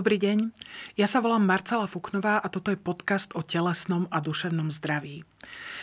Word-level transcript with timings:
Dobrý 0.00 0.16
deň, 0.16 0.56
ja 0.96 1.04
sa 1.04 1.20
volám 1.20 1.44
Marcela 1.44 1.84
Fuknová 1.84 2.40
a 2.40 2.48
toto 2.48 2.72
je 2.72 2.80
podcast 2.80 3.36
o 3.36 3.44
telesnom 3.44 4.08
a 4.08 4.24
duševnom 4.24 4.72
zdraví. 4.72 5.28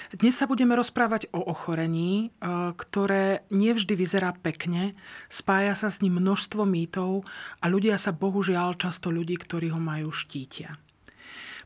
Dnes 0.10 0.34
sa 0.34 0.50
budeme 0.50 0.74
rozprávať 0.74 1.30
o 1.38 1.46
ochorení, 1.46 2.34
e, 2.34 2.42
ktoré 2.74 3.46
nevždy 3.54 3.94
vyzerá 3.94 4.34
pekne, 4.34 4.98
spája 5.30 5.78
sa 5.78 5.94
s 5.94 6.02
ním 6.02 6.18
množstvo 6.18 6.66
mýtov 6.66 7.30
a 7.62 7.70
ľudia 7.70 8.02
sa 8.02 8.10
bohužiaľ 8.10 8.82
často 8.82 9.14
ľudí, 9.14 9.38
ktorí 9.38 9.70
ho 9.70 9.78
majú 9.78 10.10
štítia. 10.10 10.82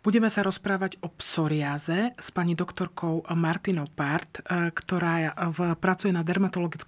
Budeme 0.01 0.33
sa 0.33 0.41
rozprávať 0.41 0.97
o 1.05 1.13
psoriáze 1.13 2.17
s 2.17 2.33
pani 2.33 2.57
doktorkou 2.57 3.21
Martinou 3.37 3.85
Part, 3.85 4.41
e, 4.41 4.73
ktorá 4.73 5.29
v, 5.53 5.77
pracuje 5.77 6.09
na 6.09 6.25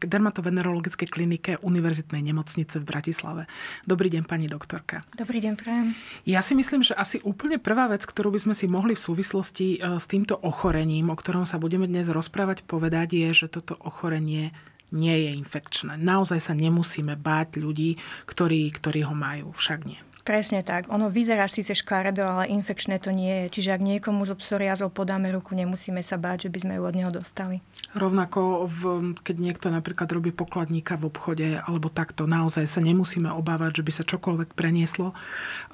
dermatovenerologickej 0.01 1.07
klinike 1.13 1.61
Univerzitnej 1.61 2.25
nemocnice 2.25 2.81
v 2.81 2.89
Bratislave. 2.89 3.45
Dobrý 3.85 4.09
deň, 4.09 4.25
pani 4.25 4.49
doktorka. 4.49 5.05
Dobrý 5.13 5.45
deň, 5.45 5.53
prajem. 5.53 5.93
Ja 6.25 6.41
si 6.41 6.57
myslím, 6.57 6.81
že 6.81 6.97
asi 6.97 7.21
úplne 7.21 7.61
prvá 7.61 7.85
vec, 7.85 8.01
ktorú 8.01 8.33
by 8.33 8.49
sme 8.49 8.55
si 8.57 8.65
mohli 8.65 8.97
v 8.97 9.05
súvislosti 9.05 9.77
e, 9.77 10.01
s 10.01 10.09
týmto 10.09 10.33
ochorením, 10.33 11.13
o 11.13 11.15
ktorom 11.15 11.45
sa 11.45 11.61
budeme 11.61 11.85
dnes 11.85 12.09
rozprávať, 12.09 12.65
povedať, 12.65 13.13
je, 13.13 13.45
že 13.45 13.47
toto 13.61 13.77
ochorenie 13.85 14.57
nie 14.89 15.29
je 15.29 15.37
infekčné. 15.37 16.01
Naozaj 16.01 16.49
sa 16.49 16.57
nemusíme 16.57 17.13
báť 17.13 17.61
ľudí, 17.61 18.01
ktorí, 18.25 18.73
ktorí 18.73 19.05
ho 19.05 19.13
majú. 19.13 19.53
Však 19.53 19.85
nie. 19.85 20.01
Presne 20.23 20.63
tak. 20.63 20.87
Ono 20.87 21.11
vyzerá 21.11 21.51
síce 21.51 21.75
škaredo, 21.75 22.23
ale 22.23 22.47
infekčné 22.47 22.95
to 22.95 23.11
nie 23.11 23.43
je. 23.43 23.59
Čiže 23.59 23.75
ak 23.75 23.83
niekomu 23.83 24.23
zo 24.23 24.39
psoriázou 24.39 24.87
podáme 24.87 25.27
ruku, 25.35 25.51
nemusíme 25.51 25.99
sa 25.99 26.15
báť, 26.15 26.47
že 26.47 26.49
by 26.55 26.59
sme 26.63 26.73
ju 26.79 26.83
od 26.87 26.95
neho 26.95 27.11
dostali. 27.11 27.59
Rovnako, 27.91 28.63
v, 28.63 28.81
keď 29.19 29.35
niekto 29.35 29.67
napríklad 29.67 30.07
robí 30.07 30.31
pokladníka 30.31 30.95
v 30.95 31.11
obchode 31.11 31.47
alebo 31.59 31.91
takto, 31.91 32.23
naozaj 32.23 32.71
sa 32.71 32.79
nemusíme 32.79 33.27
obávať, 33.35 33.83
že 33.83 33.85
by 33.85 33.91
sa 33.91 34.03
čokoľvek 34.07 34.55
prenieslo. 34.55 35.11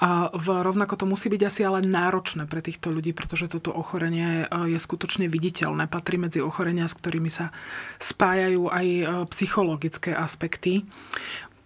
A 0.02 0.34
v, 0.34 0.66
rovnako 0.66 0.98
to 0.98 1.06
musí 1.06 1.30
byť 1.30 1.42
asi 1.46 1.62
ale 1.62 1.86
náročné 1.86 2.50
pre 2.50 2.66
týchto 2.66 2.90
ľudí, 2.90 3.14
pretože 3.14 3.54
toto 3.54 3.70
ochorenie 3.70 4.50
e, 4.50 4.74
je 4.74 4.82
skutočne 4.82 5.30
viditeľné. 5.30 5.86
Patrí 5.86 6.18
medzi 6.18 6.42
ochorenia, 6.42 6.90
s 6.90 6.98
ktorými 6.98 7.30
sa 7.30 7.54
spájajú 8.02 8.66
aj 8.66 8.88
e, 8.90 9.04
psychologické 9.30 10.18
aspekty. 10.18 10.90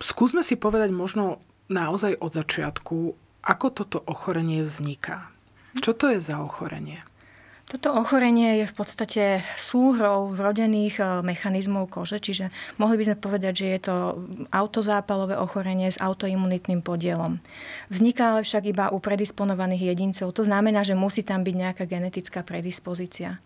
Skúsme 0.04 0.44
si 0.44 0.60
povedať 0.60 0.92
možno 0.92 1.40
naozaj 1.68 2.20
od 2.20 2.32
začiatku, 2.34 2.98
ako 3.44 3.68
toto 3.72 4.00
ochorenie 4.08 4.64
vzniká. 4.64 5.32
Čo 5.80 5.92
to 5.98 6.12
je 6.14 6.20
za 6.22 6.40
ochorenie? 6.40 7.02
Toto 7.64 7.96
ochorenie 7.96 8.60
je 8.62 8.66
v 8.68 8.76
podstate 8.76 9.24
súhrou 9.56 10.28
vrodených 10.30 11.00
e, 11.00 11.04
mechanizmov 11.24 11.90
kože, 11.90 12.20
čiže 12.20 12.52
mohli 12.76 13.00
by 13.00 13.04
sme 13.08 13.18
povedať, 13.18 13.54
že 13.56 13.68
je 13.72 13.80
to 13.88 13.96
autozápalové 14.52 15.40
ochorenie 15.40 15.88
s 15.88 15.98
autoimunitným 15.98 16.84
podielom. 16.84 17.40
Vzniká 17.88 18.36
ale 18.36 18.44
však 18.44 18.68
iba 18.68 18.92
u 18.92 19.00
predisponovaných 19.00 19.96
jedincov. 19.96 20.36
To 20.36 20.44
znamená, 20.44 20.84
že 20.84 20.94
musí 20.94 21.24
tam 21.24 21.48
byť 21.48 21.56
nejaká 21.56 21.84
genetická 21.88 22.44
predispozícia. 22.44 23.40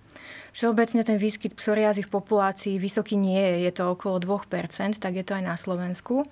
Všeobecne 0.57 1.05
ten 1.05 1.21
výskyt 1.21 1.53
psoriázy 1.53 2.01
v 2.01 2.17
populácii 2.17 2.81
vysoký 2.81 3.13
nie 3.13 3.37
je, 3.37 3.69
je 3.69 3.71
to 3.77 3.93
okolo 3.93 4.17
2%, 4.17 4.97
tak 4.97 5.13
je 5.13 5.21
to 5.21 5.37
aj 5.37 5.43
na 5.45 5.53
Slovensku. 5.53 6.25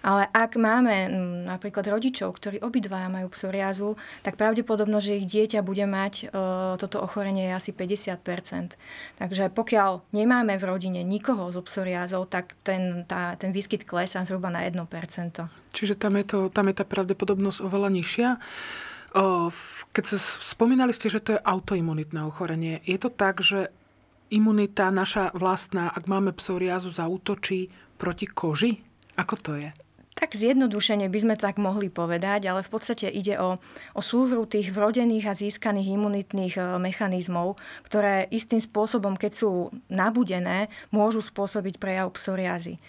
Ale 0.00 0.32
ak 0.32 0.56
máme 0.56 1.12
napríklad 1.44 1.84
rodičov, 1.84 2.40
ktorí 2.40 2.64
obidvaja 2.64 3.12
majú 3.12 3.28
psoriázu, 3.28 4.00
tak 4.24 4.40
pravdepodobno, 4.40 4.96
že 4.96 5.20
ich 5.20 5.28
dieťa 5.28 5.60
bude 5.60 5.84
mať 5.84 6.14
e, 6.24 6.26
toto 6.80 7.04
ochorenie 7.04 7.52
je 7.52 7.52
asi 7.52 7.70
50%. 7.76 8.80
Takže 9.20 9.52
pokiaľ 9.52 10.08
nemáme 10.08 10.56
v 10.56 10.64
rodine 10.64 11.04
nikoho 11.04 11.52
so 11.52 11.60
psoriázou, 11.60 12.24
tak 12.24 12.56
ten, 12.64 13.04
tá, 13.04 13.36
ten 13.36 13.52
výskyt 13.52 13.84
klesá 13.84 14.24
zhruba 14.24 14.48
na 14.48 14.64
1%. 14.64 14.88
Čiže 15.76 16.00
tam 16.00 16.16
je, 16.16 16.24
to, 16.24 16.38
tam 16.48 16.72
je 16.72 16.80
tá 16.80 16.88
pravdepodobnosť 16.88 17.60
oveľa 17.60 17.92
nižšia. 17.92 18.28
Keď 19.96 20.04
sa 20.04 20.18
spomínali 20.20 20.92
ste, 20.92 21.08
že 21.08 21.24
to 21.24 21.34
je 21.36 21.40
autoimunitné 21.40 22.20
ochorenie, 22.20 22.84
je 22.84 23.00
to 23.00 23.08
tak, 23.08 23.40
že 23.40 23.72
imunita 24.28 24.92
naša 24.92 25.32
vlastná, 25.32 25.88
ak 25.88 26.04
máme 26.04 26.36
psoriázu, 26.36 26.92
zautočí 26.92 27.72
proti 27.96 28.28
koži? 28.28 28.84
Ako 29.16 29.34
to 29.40 29.56
je? 29.56 29.72
Tak 30.16 30.32
zjednodušene 30.32 31.12
by 31.12 31.18
sme 31.20 31.36
tak 31.36 31.60
mohli 31.60 31.92
povedať, 31.92 32.48
ale 32.48 32.64
v 32.64 32.72
podstate 32.72 33.04
ide 33.12 33.36
o, 33.36 33.60
o 33.92 34.00
súhru 34.00 34.48
tých 34.48 34.72
vrodených 34.72 35.28
a 35.28 35.36
získaných 35.36 35.92
imunitných 35.92 36.56
e, 36.56 36.60
mechanizmov, 36.80 37.60
ktoré 37.84 38.24
istým 38.32 38.56
spôsobom, 38.56 39.20
keď 39.20 39.32
sú 39.36 39.68
nabudené, 39.92 40.72
môžu 40.88 41.20
spôsobiť 41.20 41.76
prejav 41.76 42.16
psoriázy. 42.16 42.80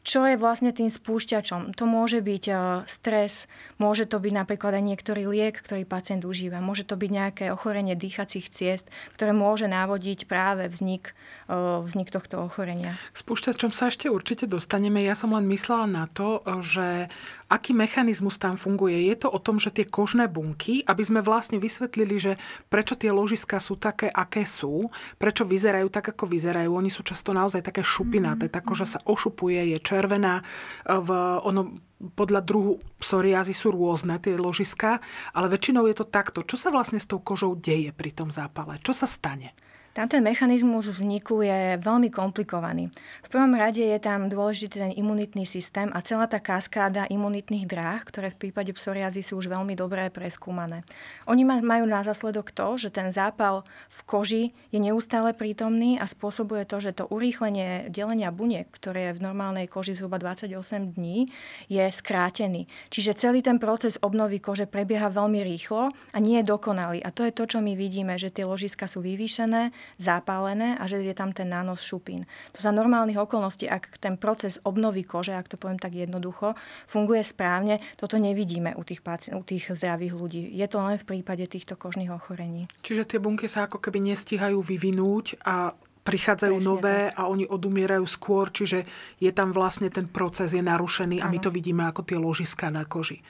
E, 0.00 0.06
čo 0.06 0.24
je 0.24 0.40
vlastne 0.40 0.72
tým 0.72 0.88
spúšťačom? 0.88 1.76
To 1.76 1.84
môže 1.84 2.24
byť 2.24 2.44
e, 2.48 2.54
stres, 2.88 3.46
môže 3.76 4.08
to 4.08 4.16
byť 4.16 4.32
napríklad 4.32 4.80
aj 4.80 4.84
niektorý 4.84 5.28
liek, 5.28 5.60
ktorý 5.60 5.84
pacient 5.84 6.24
užíva, 6.24 6.64
môže 6.64 6.88
to 6.88 6.96
byť 6.96 7.10
nejaké 7.10 7.44
ochorenie 7.52 7.94
dýchacích 7.94 8.48
ciest, 8.48 8.88
ktoré 9.14 9.36
môže 9.36 9.68
návodiť 9.68 10.24
práve 10.24 10.66
vznik, 10.72 11.12
e, 11.48 11.84
vznik 11.84 12.08
tohto 12.08 12.40
ochorenia. 12.40 12.96
Spúšťačom 13.12 13.70
sa 13.76 13.92
ešte 13.92 14.08
určite 14.08 14.48
dostaneme. 14.48 15.04
Ja 15.04 15.12
som 15.12 15.36
len 15.36 15.44
myslela 15.48 15.86
na 15.86 16.04
to, 16.08 16.40
že 16.64 17.12
aký 17.50 17.74
mechanizmus 17.74 18.38
tam 18.38 18.54
funguje. 18.54 19.10
Je 19.10 19.26
to 19.26 19.28
o 19.28 19.42
tom, 19.42 19.58
že 19.58 19.74
tie 19.74 19.82
kožné 19.82 20.30
bunky, 20.30 20.86
aby 20.86 21.02
sme 21.02 21.18
vlastne 21.18 21.58
vysvetlili, 21.58 22.16
že 22.16 22.32
prečo 22.70 22.94
tie 22.94 23.10
ložiska 23.10 23.58
sú 23.58 23.74
také, 23.74 24.06
aké 24.06 24.46
sú, 24.46 24.86
prečo 25.18 25.42
vyzerajú 25.42 25.90
tak, 25.90 26.14
ako 26.14 26.30
vyzerajú. 26.30 26.70
Oni 26.70 26.88
sú 26.88 27.02
často 27.02 27.34
naozaj 27.34 27.66
také 27.66 27.82
šupinaté. 27.82 28.46
Tá 28.46 28.62
koža 28.62 28.86
sa 28.86 29.02
ošupuje, 29.02 29.74
je 29.74 29.78
červená. 29.82 30.46
V, 30.86 31.10
ono, 31.42 31.74
podľa 32.14 32.40
druhu 32.46 32.78
psoriázy 33.02 33.52
sú 33.52 33.74
rôzne 33.74 34.22
tie 34.22 34.38
ložiska, 34.38 35.02
ale 35.34 35.50
väčšinou 35.50 35.90
je 35.90 35.98
to 35.98 36.06
takto. 36.06 36.46
Čo 36.46 36.56
sa 36.56 36.68
vlastne 36.70 37.02
s 37.02 37.10
tou 37.10 37.18
kožou 37.18 37.58
deje 37.58 37.90
pri 37.90 38.14
tom 38.14 38.30
zápale? 38.30 38.78
Čo 38.80 38.94
sa 38.94 39.10
stane? 39.10 39.52
Tam 40.00 40.08
ten 40.08 40.24
mechanizmus 40.24 40.88
vzniku 40.88 41.44
je 41.44 41.76
veľmi 41.76 42.08
komplikovaný. 42.08 42.88
V 43.20 43.28
prvom 43.28 43.52
rade 43.52 43.84
je 43.84 44.00
tam 44.00 44.32
dôležitý 44.32 44.80
ten 44.80 44.92
imunitný 44.96 45.44
systém 45.44 45.92
a 45.92 46.00
celá 46.00 46.24
tá 46.24 46.40
kaskáda 46.40 47.04
imunitných 47.12 47.68
dráh, 47.68 48.00
ktoré 48.08 48.32
v 48.32 48.48
prípade 48.48 48.72
psoriazy 48.72 49.20
sú 49.20 49.36
už 49.36 49.52
veľmi 49.52 49.76
dobré 49.76 50.08
preskúmané. 50.08 50.88
Oni 51.28 51.44
majú 51.44 51.84
na 51.84 52.00
zásledok 52.00 52.48
to, 52.48 52.80
že 52.80 52.88
ten 52.88 53.12
zápal 53.12 53.60
v 53.92 54.00
koži 54.08 54.44
je 54.72 54.80
neustále 54.80 55.36
prítomný 55.36 56.00
a 56.00 56.08
spôsobuje 56.08 56.64
to, 56.64 56.80
že 56.80 56.96
to 56.96 57.04
urýchlenie 57.04 57.92
delenia 57.92 58.32
buniek, 58.32 58.72
ktoré 58.72 59.12
je 59.12 59.20
v 59.20 59.24
normálnej 59.28 59.68
koži 59.68 59.92
zhruba 59.92 60.16
28 60.16 60.96
dní, 60.96 61.28
je 61.68 61.84
skrátený. 61.92 62.64
Čiže 62.88 63.20
celý 63.20 63.44
ten 63.44 63.60
proces 63.60 64.00
obnovy 64.00 64.40
kože 64.40 64.64
prebieha 64.64 65.12
veľmi 65.12 65.44
rýchlo 65.44 65.92
a 65.92 66.18
nie 66.24 66.40
je 66.40 66.48
dokonalý. 66.48 67.04
A 67.04 67.12
to 67.12 67.28
je 67.28 67.36
to, 67.36 67.44
čo 67.44 67.60
my 67.60 67.76
vidíme, 67.76 68.16
že 68.16 68.32
tie 68.32 68.48
ložiska 68.48 68.88
sú 68.88 69.04
vyvýšené, 69.04 69.89
zapálené 69.96 70.76
a 70.78 70.86
že 70.86 71.02
je 71.02 71.14
tam 71.16 71.32
ten 71.32 71.48
nános 71.48 71.82
šupín. 71.82 72.28
To 72.54 72.58
za 72.62 72.70
normálnych 72.70 73.18
okolností, 73.18 73.66
ak 73.66 73.98
ten 73.98 74.20
proces 74.20 74.60
obnovy 74.62 75.02
kože, 75.02 75.34
ak 75.34 75.50
to 75.50 75.56
poviem 75.56 75.80
tak 75.80 75.96
jednoducho, 75.96 76.54
funguje 76.86 77.24
správne, 77.24 77.82
toto 77.96 78.20
nevidíme 78.20 78.76
u 78.76 78.82
tých, 78.84 79.00
paci- 79.00 79.34
u 79.34 79.42
tých 79.42 79.72
zdravých 79.72 80.14
ľudí. 80.14 80.42
Je 80.52 80.66
to 80.68 80.78
len 80.84 81.00
v 81.00 81.08
prípade 81.16 81.46
týchto 81.48 81.74
kožných 81.74 82.12
ochorení. 82.12 82.68
Čiže 82.84 83.16
tie 83.16 83.18
bunky 83.22 83.48
sa 83.48 83.66
ako 83.66 83.80
keby 83.80 84.12
nestíhajú 84.12 84.60
vyvinúť 84.60 85.40
a 85.42 85.74
prichádzajú 86.00 86.56
Presne 86.56 86.68
nové 86.68 86.98
tak. 87.12 87.16
a 87.20 87.22
oni 87.28 87.44
odumierajú 87.44 88.04
skôr, 88.08 88.48
čiže 88.48 88.88
je 89.20 89.30
tam 89.30 89.52
vlastne 89.52 89.92
ten 89.92 90.08
proces 90.08 90.56
je 90.56 90.62
narušený 90.64 91.20
a 91.20 91.28
ano. 91.28 91.32
my 91.36 91.38
to 91.38 91.50
vidíme 91.52 91.84
ako 91.84 92.02
tie 92.02 92.16
ložiská 92.16 92.72
na 92.72 92.88
koži. 92.88 93.20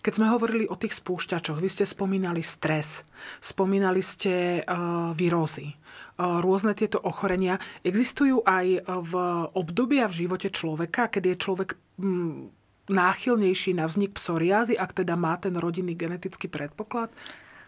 Keď 0.00 0.12
sme 0.14 0.30
hovorili 0.30 0.64
o 0.70 0.78
tých 0.78 0.94
spúšťačoch, 1.02 1.58
vy 1.58 1.68
ste 1.68 1.84
spomínali 1.84 2.40
stres, 2.40 3.02
spomínali 3.42 4.00
ste 4.00 4.62
uh, 4.62 5.10
výrozy, 5.12 5.74
uh, 5.74 5.83
rôzne 6.18 6.72
tieto 6.78 7.02
ochorenia. 7.02 7.58
Existujú 7.82 8.46
aj 8.46 8.86
v 8.86 9.12
obdobia 9.54 10.06
v 10.06 10.26
živote 10.26 10.48
človeka, 10.50 11.10
keď 11.10 11.34
je 11.34 11.42
človek 11.42 11.70
hm, 11.98 12.54
náchylnejší 12.90 13.74
na 13.74 13.88
vznik 13.88 14.14
psoriázy, 14.14 14.76
ak 14.76 15.04
teda 15.04 15.16
má 15.16 15.34
ten 15.40 15.56
rodinný 15.56 15.96
genetický 15.96 16.46
predpoklad? 16.46 17.10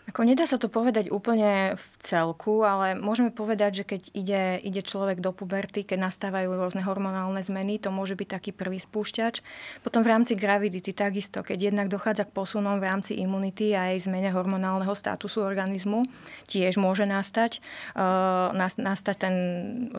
Ako 0.07 0.23
nedá 0.23 0.47
sa 0.47 0.55
to 0.55 0.71
povedať 0.71 1.11
úplne 1.11 1.75
v 1.75 1.87
celku, 1.99 2.63
ale 2.63 2.95
môžeme 2.95 3.35
povedať, 3.35 3.83
že 3.83 3.85
keď 3.91 4.03
ide, 4.15 4.43
ide 4.63 4.79
človek 4.87 5.19
do 5.19 5.35
puberty, 5.35 5.83
keď 5.83 6.07
nastávajú 6.07 6.47
rôzne 6.55 6.87
hormonálne 6.87 7.43
zmeny, 7.43 7.83
to 7.83 7.91
môže 7.91 8.15
byť 8.15 8.29
taký 8.39 8.51
prvý 8.55 8.79
spúšťač. 8.79 9.43
Potom 9.83 10.07
v 10.07 10.15
rámci 10.15 10.39
gravidity 10.39 10.95
takisto, 10.95 11.43
keď 11.43 11.75
jednak 11.75 11.91
dochádza 11.91 12.23
k 12.23 12.35
posunom 12.39 12.79
v 12.79 12.87
rámci 12.87 13.19
imunity 13.19 13.75
a 13.75 13.91
aj 13.91 14.07
zmene 14.07 14.31
hormonálneho 14.31 14.95
statusu 14.95 15.43
organizmu, 15.43 16.07
tiež 16.47 16.79
môže 16.79 17.03
nastať, 17.03 17.59
uh, 17.99 18.55
nastať 18.79 19.17
ten, 19.19 19.35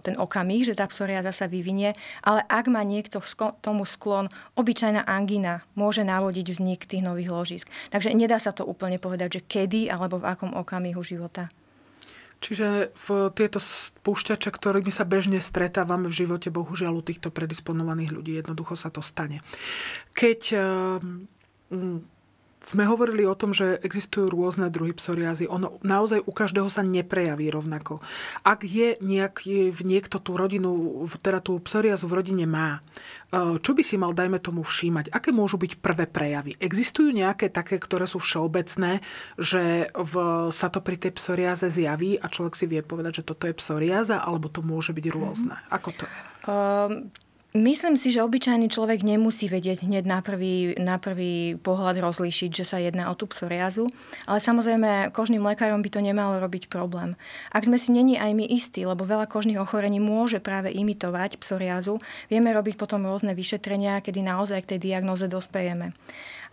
ten 0.07 0.15
okamih, 0.15 0.63
že 0.63 0.80
tá 0.80 0.88
psoriáza 0.88 1.36
sa 1.36 1.51
vyvinie. 1.51 1.92
Ale 2.24 2.48
ak 2.48 2.71
má 2.71 2.80
niekto 2.80 3.19
tomu 3.60 3.83
sklon, 3.83 4.31
obyčajná 4.56 5.03
angina 5.03 5.68
môže 5.75 6.07
navodiť 6.07 6.48
vznik 6.48 6.88
tých 6.88 7.03
nových 7.03 7.27
ložisk. 7.27 7.68
Takže 7.92 8.15
nedá 8.15 8.39
sa 8.39 8.56
to 8.56 8.63
úplne 8.63 9.03
povedať, 9.03 9.44
že 9.44 9.44
kedy 9.44 9.97
alebo 9.98 10.22
v 10.22 10.30
akom 10.30 10.52
okamihu 10.54 11.02
života. 11.02 11.50
Čiže 12.38 12.94
v 12.94 13.08
tieto 13.34 13.58
spúšťače, 13.58 14.54
ktorými 14.54 14.94
sa 14.94 15.10
bežne 15.10 15.42
stretávame 15.42 16.06
v 16.06 16.18
živote, 16.26 16.54
bohužiaľ 16.54 17.02
u 17.02 17.04
týchto 17.04 17.34
predisponovaných 17.34 18.14
ľudí, 18.14 18.38
jednoducho 18.38 18.78
sa 18.78 18.94
to 18.94 19.02
stane. 19.02 19.42
Keď 20.14 20.42
ehm, 20.54 21.26
sme 22.68 22.84
hovorili 22.84 23.24
o 23.24 23.31
tom, 23.31 23.56
že 23.56 23.80
existujú 23.80 24.28
rôzne 24.28 24.68
druhy 24.68 24.92
psoriázy. 24.92 25.48
Ono 25.48 25.80
naozaj 25.88 26.19
u 26.28 26.31
každého 26.36 26.68
sa 26.68 26.84
neprejaví 26.84 27.48
rovnako. 27.48 28.04
Ak 28.44 28.68
je 28.68 29.00
nejaký, 29.00 29.72
niekto 29.88 30.19
tú 30.19 30.36
rodinu, 30.36 31.00
teda 31.24 31.40
tú 31.40 31.64
psoriázu 31.64 32.12
v 32.12 32.19
rodine 32.19 32.44
má, 32.44 32.84
e, 33.31 33.56
čo 33.64 33.72
by 33.72 33.84
si 33.88 33.96
mal, 33.96 34.12
dajme 34.12 34.44
tomu, 34.44 34.68
všímať? 34.68 35.16
Aké 35.16 35.31
môžu 35.31 35.56
byť 35.56 35.80
prvé 35.80 36.12
prejavy? 36.12 36.60
Existujú 36.60 37.16
nejaké 37.16 37.48
také, 37.48 37.80
ktoré 37.80 38.04
sú 38.04 38.19
všeobecné, 38.19 39.00
že 39.40 39.88
v, 39.96 40.13
sa 40.52 40.68
to 40.68 40.84
pri 40.84 41.00
tej 41.00 41.16
psoriáze 41.16 41.72
zjaví 41.72 42.20
a 42.20 42.28
človek 42.28 42.60
si 42.60 42.68
vie 42.68 42.84
povedať, 42.84 43.24
že 43.24 43.28
toto 43.31 43.48
je 43.48 43.56
psoriáza, 43.56 44.20
alebo 44.20 44.52
to 44.52 44.60
môže 44.60 44.92
byť 44.92 45.06
rôzne? 45.08 45.56
Ako 45.72 45.96
to 45.96 46.04
je? 46.04 46.20
Um, 46.52 47.12
Myslím 47.57 47.98
si, 47.98 48.13
že 48.13 48.21
obyčajný 48.21 48.69
človek 48.69 49.01
nemusí 49.01 49.50
vedieť 49.50 49.89
hneď 49.89 50.06
na 50.06 50.21
prvý, 50.21 50.77
na 50.77 51.01
prvý 51.01 51.57
pohľad 51.57 51.98
rozlíšiť, 51.98 52.54
že 52.54 52.62
sa 52.62 52.77
jedná 52.77 53.09
o 53.09 53.18
tú 53.18 53.25
psoriazu, 53.25 53.89
ale 54.30 54.38
samozrejme 54.38 55.09
kožným 55.09 55.42
lekárom 55.42 55.81
by 55.81 55.89
to 55.89 55.98
nemalo 55.98 56.38
robiť 56.38 56.69
problém. 56.69 57.18
Ak 57.50 57.65
sme 57.65 57.81
si 57.81 57.89
není 57.89 58.13
aj 58.13 58.30
my 58.38 58.45
istí, 58.45 58.86
lebo 58.86 59.09
veľa 59.09 59.25
kožných 59.25 59.57
ochorení 59.57 59.98
môže 59.98 60.38
práve 60.38 60.69
imitovať 60.69 61.42
psoriazu, 61.42 61.98
vieme 62.30 62.54
robiť 62.54 62.77
potom 62.77 63.01
rôzne 63.09 63.33
vyšetrenia, 63.33 64.06
kedy 64.06 64.21
naozaj 64.21 64.62
k 64.62 64.77
tej 64.77 64.94
diagnoze 64.94 65.25
dospejeme. 65.25 65.98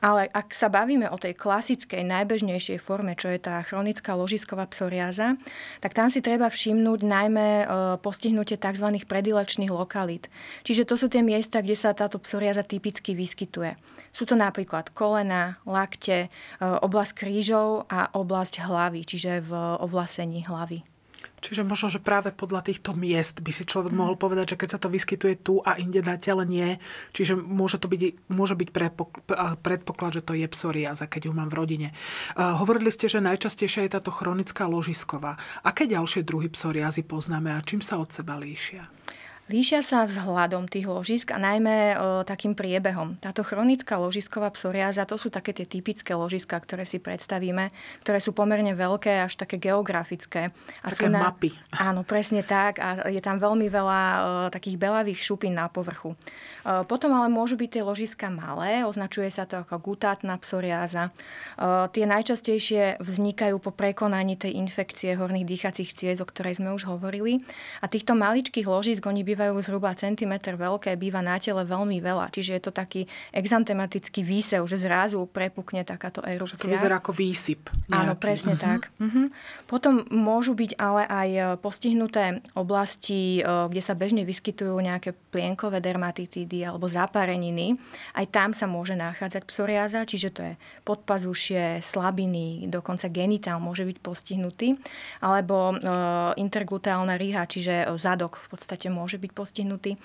Ale 0.04 0.28
ak 0.28 0.52
sa 0.52 0.68
bavíme 0.68 1.08
o 1.08 1.16
tej 1.16 1.32
klasickej, 1.32 2.04
najbežnejšej 2.04 2.76
forme, 2.76 3.16
čo 3.16 3.32
je 3.32 3.40
tá 3.40 3.64
chronická 3.64 4.12
ložisková 4.12 4.68
psoriáza, 4.68 5.40
tak 5.80 5.96
tam 5.96 6.12
si 6.12 6.20
treba 6.20 6.52
všimnúť 6.52 7.00
najmä 7.08 7.48
e, 7.48 7.66
postihnutie 8.04 8.60
tzv. 8.60 9.00
predilečných 9.08 9.72
lokalít. 9.72 10.28
Čiže 10.60 10.84
to 10.84 11.00
sú 11.00 11.08
tie 11.08 11.24
miesta, 11.24 11.64
kde 11.64 11.72
sa 11.72 11.96
táto 11.96 12.20
psoriáza 12.20 12.60
typicky 12.60 13.16
vyskytuje. 13.16 13.80
Sú 14.12 14.28
to 14.28 14.36
napríklad 14.36 14.92
kolena, 14.92 15.56
lakte, 15.64 16.28
e, 16.28 16.60
oblasť 16.60 17.24
krížov 17.24 17.88
a 17.88 18.12
oblasť 18.12 18.60
hlavy, 18.60 19.08
čiže 19.08 19.40
v 19.40 19.56
ovlasení 19.80 20.44
hlavy. 20.44 20.93
Čiže 21.44 21.60
možno, 21.60 21.92
že 21.92 22.00
práve 22.00 22.32
podľa 22.32 22.64
týchto 22.64 22.96
miest 22.96 23.44
by 23.44 23.52
si 23.52 23.68
človek 23.68 23.92
mm. 23.92 24.00
mohol 24.00 24.16
povedať, 24.16 24.56
že 24.56 24.60
keď 24.64 24.68
sa 24.72 24.80
to 24.80 24.88
vyskytuje 24.88 25.44
tu 25.44 25.60
a 25.60 25.76
inde 25.76 26.00
na 26.00 26.16
tele 26.16 26.48
nie, 26.48 26.80
čiže 27.12 27.36
môže 27.36 27.76
to 27.76 27.84
byť, 27.84 28.32
môže 28.32 28.56
byť 28.56 28.68
predpoklad, 29.60 30.12
že 30.16 30.24
to 30.24 30.32
je 30.32 30.48
psoriáza, 30.48 31.04
keď 31.04 31.28
ju 31.28 31.32
mám 31.36 31.52
v 31.52 31.58
rodine. 31.60 31.88
Uh, 32.32 32.56
hovorili 32.56 32.88
ste, 32.88 33.12
že 33.12 33.20
najčastejšia 33.20 33.84
je 33.84 34.00
táto 34.00 34.08
chronická 34.08 34.64
ložisková. 34.64 35.36
Aké 35.60 35.84
ďalšie 35.84 36.24
druhy 36.24 36.48
psoriázy 36.48 37.04
poznáme 37.04 37.52
a 37.52 37.60
čím 37.60 37.84
sa 37.84 38.00
od 38.00 38.08
seba 38.08 38.40
líšia? 38.40 38.93
Líšia 39.44 39.84
sa 39.84 40.08
vzhľadom 40.08 40.72
tých 40.72 40.88
ložisk 40.88 41.28
a 41.28 41.36
najmä 41.36 41.92
e, 41.92 41.96
takým 42.24 42.56
priebehom. 42.56 43.20
Táto 43.20 43.44
chronická 43.44 44.00
ložisková 44.00 44.48
psoriáza, 44.48 45.04
to 45.04 45.20
sú 45.20 45.28
také 45.28 45.52
tie 45.52 45.68
typické 45.68 46.16
ložiska, 46.16 46.56
ktoré 46.56 46.88
si 46.88 46.96
predstavíme, 46.96 47.68
ktoré 48.00 48.24
sú 48.24 48.32
pomerne 48.32 48.72
veľké, 48.72 49.20
až 49.20 49.36
také 49.36 49.60
geografické. 49.60 50.48
A 50.80 50.88
také 50.88 51.12
sú 51.12 51.12
na, 51.12 51.28
mapy. 51.28 51.52
Áno, 51.76 52.08
presne 52.08 52.40
tak. 52.40 52.80
A 52.80 53.12
je 53.12 53.20
tam 53.20 53.36
veľmi 53.36 53.68
veľa 53.68 54.00
e, 54.00 54.18
takých 54.48 54.80
belavých 54.80 55.20
šupín 55.20 55.60
na 55.60 55.68
povrchu. 55.68 56.16
E, 56.16 56.80
potom 56.88 57.12
ale 57.12 57.28
môžu 57.28 57.60
byť 57.60 57.68
tie 57.68 57.82
ložiska 57.84 58.32
malé, 58.32 58.80
označuje 58.88 59.28
sa 59.28 59.44
to 59.44 59.60
ako 59.60 59.76
gutátna 59.76 60.40
psoriáza. 60.40 61.12
E, 61.12 61.92
tie 61.92 62.08
najčastejšie 62.08 62.96
vznikajú 62.96 63.60
po 63.60 63.76
prekonaní 63.76 64.40
tej 64.40 64.56
infekcie 64.56 65.20
horných 65.20 65.44
dýchacích 65.44 65.92
ciest, 65.92 66.24
o 66.24 66.30
ktorej 66.32 66.64
sme 66.64 66.72
už 66.72 66.88
hovorili. 66.88 67.44
A 67.84 67.92
týchto 67.92 68.16
maličkých 68.16 68.64
ložisk, 68.64 69.04
oni 69.04 69.33
bývajú 69.34 69.58
zhruba 69.66 69.90
centimetr 69.98 70.54
veľké, 70.54 70.94
býva 70.94 71.18
na 71.18 71.36
tele 71.42 71.66
veľmi 71.66 71.98
veľa. 71.98 72.30
Čiže 72.30 72.50
je 72.54 72.62
to 72.62 72.72
taký 72.72 73.10
exantematický 73.34 74.22
výsev, 74.22 74.62
že 74.70 74.78
zrazu 74.78 75.26
prepukne 75.26 75.82
takáto 75.82 76.22
erupcia. 76.22 76.62
Že 76.62 76.70
to 76.70 76.74
vyzerá 76.78 77.02
ako 77.02 77.10
výsyp. 77.10 77.66
Nejaký. 77.90 77.98
Áno, 77.98 78.12
presne 78.14 78.54
uh-huh. 78.54 78.64
tak. 78.64 78.80
Uh-huh. 79.02 79.26
Potom 79.66 80.06
môžu 80.14 80.54
byť 80.54 80.78
ale 80.78 81.02
aj 81.10 81.28
e, 81.34 81.42
postihnuté 81.58 82.38
oblasti, 82.54 83.42
e, 83.42 83.42
kde 83.42 83.82
sa 83.82 83.98
bežne 83.98 84.22
vyskytujú 84.22 84.78
nejaké 84.78 85.12
plienkové 85.34 85.82
dermatitídy 85.82 86.62
alebo 86.62 86.86
zápareniny. 86.86 87.74
Aj 88.14 88.26
tam 88.30 88.54
sa 88.54 88.70
môže 88.70 88.94
nachádzať 88.94 89.42
psoriáza, 89.50 90.06
čiže 90.06 90.28
to 90.30 90.40
je 90.46 90.52
podpazušie, 90.86 91.82
slabiny, 91.82 92.70
dokonca 92.70 93.10
genitál 93.10 93.58
môže 93.58 93.82
byť 93.82 93.98
postihnutý, 93.98 94.78
alebo 95.18 95.74
e, 95.74 95.76
intergluteálna 96.38 97.18
rýha, 97.18 97.50
čiže 97.50 97.90
zadok 97.98 98.38
v 98.38 98.46
podstate 98.52 98.86
môže 98.92 99.16
byť 99.16 99.23
byť 99.24 99.32
postihnutý. 99.32 99.96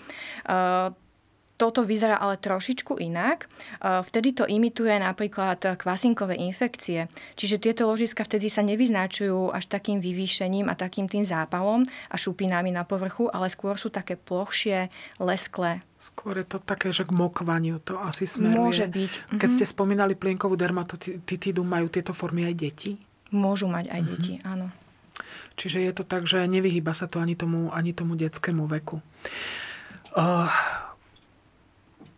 Toto 1.60 1.84
vyzerá 1.84 2.16
ale 2.24 2.40
trošičku 2.40 3.04
inak. 3.04 3.52
Vtedy 3.84 4.32
to 4.32 4.48
imituje 4.48 4.96
napríklad 4.96 5.76
kvasinkové 5.76 6.40
infekcie. 6.40 7.12
Čiže 7.36 7.60
tieto 7.60 7.84
ložiska 7.84 8.24
vtedy 8.24 8.48
sa 8.48 8.64
nevyznačujú 8.64 9.52
až 9.52 9.68
takým 9.68 10.00
vyvýšením 10.00 10.72
a 10.72 10.80
takým 10.80 11.12
tým 11.12 11.28
zápalom 11.28 11.84
a 11.84 12.16
šupinami 12.16 12.72
na 12.72 12.88
povrchu, 12.88 13.28
ale 13.28 13.52
skôr 13.52 13.76
sú 13.76 13.92
také 13.92 14.16
plochšie, 14.16 14.88
lesklé. 15.20 15.84
Skôr 16.00 16.40
je 16.40 16.48
to 16.48 16.64
také, 16.64 16.96
že 16.96 17.04
k 17.04 17.12
mokvaniu 17.12 17.84
to 17.84 18.00
asi 18.00 18.24
smeruje. 18.24 18.56
Môže 18.56 18.88
byť. 18.88 19.36
Keď 19.36 19.50
ste 19.52 19.66
mhm. 19.68 19.72
spomínali 19.76 20.16
plienkovú 20.16 20.56
dermatotitídu, 20.56 21.68
majú 21.68 21.92
tieto 21.92 22.16
formy 22.16 22.48
aj 22.48 22.56
deti? 22.56 22.96
Môžu 23.36 23.68
mať 23.68 23.92
aj 23.92 24.00
mm-hmm. 24.00 24.12
deti, 24.16 24.34
áno. 24.48 24.72
Čiže 25.60 25.84
je 25.84 25.94
to 25.96 26.04
tak, 26.08 26.26
že 26.26 26.44
nevyhýba 26.48 26.96
sa 26.96 27.06
to 27.06 27.20
ani 27.20 27.36
tomu, 27.36 27.70
ani 27.76 27.92
tomu 27.92 28.16
detskému 28.16 28.66
veku. 28.68 29.04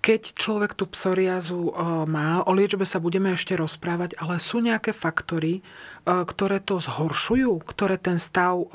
Keď 0.01 0.21
človek 0.33 0.73
tú 0.73 0.89
psoriazu 0.89 1.77
má, 2.09 2.41
o 2.41 2.51
liečbe 2.57 2.89
sa 2.89 2.97
budeme 2.97 3.37
ešte 3.37 3.53
rozprávať, 3.53 4.17
ale 4.17 4.41
sú 4.41 4.57
nejaké 4.57 4.97
faktory, 4.97 5.61
ktoré 6.05 6.57
to 6.57 6.81
zhoršujú, 6.81 7.61
ktoré 7.69 8.01
ten 8.01 8.17
stav 8.17 8.65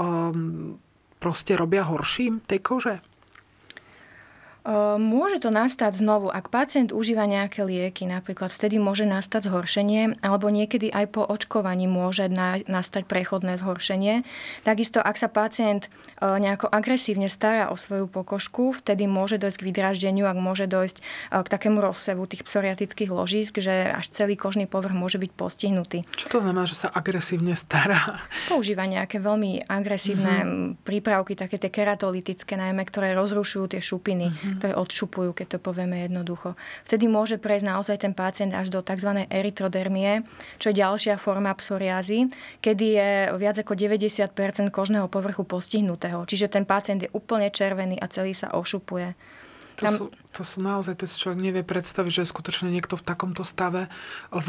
proste 1.19 1.59
robia 1.59 1.83
horším 1.83 2.47
tej 2.47 2.61
kože? 2.63 2.97
Ehm, 4.67 4.99
môže 4.99 5.39
to 5.39 5.55
nastať 5.55 5.95
znovu, 5.95 6.27
ak 6.27 6.51
pacient 6.51 6.91
užíva 6.91 7.23
nejaké 7.31 7.63
lieky, 7.63 8.03
napríklad 8.03 8.51
vtedy 8.51 8.83
môže 8.83 9.07
nastať 9.07 9.47
zhoršenie, 9.47 10.19
alebo 10.27 10.51
niekedy 10.51 10.91
aj 10.91 11.07
po 11.15 11.23
očkovaní 11.23 11.87
môže 11.87 12.27
nastať 12.67 13.07
prechodné 13.07 13.63
zhoršenie. 13.63 14.27
Takisto, 14.67 14.99
ak 14.99 15.23
sa 15.23 15.31
pacient 15.31 15.87
e, 15.87 15.89
nejako 16.27 16.67
agresívne 16.67 17.31
stará 17.31 17.71
o 17.71 17.79
svoju 17.79 18.11
pokožku, 18.11 18.75
vtedy 18.75 19.07
môže 19.07 19.39
dojsť 19.39 19.63
k 19.63 19.67
vydraždeniu, 19.71 20.27
ak 20.27 20.35
môže 20.35 20.67
dojsť 20.67 20.99
e, 20.99 21.03
k 21.47 21.47
takému 21.47 21.79
rozsevu 21.79 22.27
tých 22.27 22.43
psoriatických 22.43 23.15
ložísk, 23.15 23.63
že 23.63 23.95
až 23.95 24.11
celý 24.11 24.35
kožný 24.35 24.67
povrch 24.67 24.99
môže 24.99 25.23
byť 25.23 25.31
postihnutý. 25.39 26.03
Čo 26.19 26.27
to 26.27 26.39
znamená, 26.43 26.67
že 26.67 26.75
sa 26.75 26.91
agresívne 26.91 27.55
stará? 27.55 28.19
Používa 28.51 28.83
nejaké 28.83 29.23
veľmi 29.23 29.71
agresívne 29.71 30.35
mm-hmm. 30.43 30.83
prípravky, 30.83 31.39
také 31.39 31.63
tie 31.63 31.71
keratolitické 31.71 32.59
najmä, 32.59 32.83
ktoré 32.83 33.15
rozrušujú 33.15 33.71
tie 33.71 33.79
šupiny. 33.79 34.35
Mm-hmm 34.35 34.56
ktoré 34.59 34.73
odšupujú, 34.75 35.37
keď 35.37 35.57
to 35.57 35.59
povieme 35.61 36.09
jednoducho. 36.09 36.57
Vtedy 36.89 37.07
môže 37.07 37.37
prejsť 37.37 37.67
naozaj 37.69 37.97
ten 38.03 38.13
pacient 38.17 38.53
až 38.57 38.73
do 38.73 38.81
tzv. 38.81 39.29
erytrodermie, 39.29 40.25
čo 40.59 40.73
je 40.73 40.81
ďalšia 40.81 41.21
forma 41.21 41.53
psoriázy, 41.55 42.29
kedy 42.65 42.87
je 42.97 43.11
viac 43.37 43.57
ako 43.61 43.77
90% 43.77 44.73
kožného 44.73 45.07
povrchu 45.07 45.45
postihnutého. 45.45 46.25
Čiže 46.27 46.53
ten 46.53 46.65
pacient 46.65 47.07
je 47.07 47.13
úplne 47.15 47.53
červený 47.53 48.01
a 48.01 48.11
celý 48.11 48.33
sa 48.33 48.51
ošupuje. 48.53 49.15
To, 49.77 49.85
tam... 49.85 49.93
sú, 49.93 50.05
to 50.33 50.41
sú 50.41 50.65
naozaj, 50.65 50.97
to 50.97 51.05
si 51.05 51.21
človek 51.21 51.37
nevie 51.37 51.61
predstaviť, 51.61 52.09
že 52.09 52.21
je 52.25 52.33
skutočne 52.33 52.73
niekto 52.73 52.97
v 52.97 53.05
takomto 53.05 53.45
stave. 53.45 53.93
V, 54.33 54.49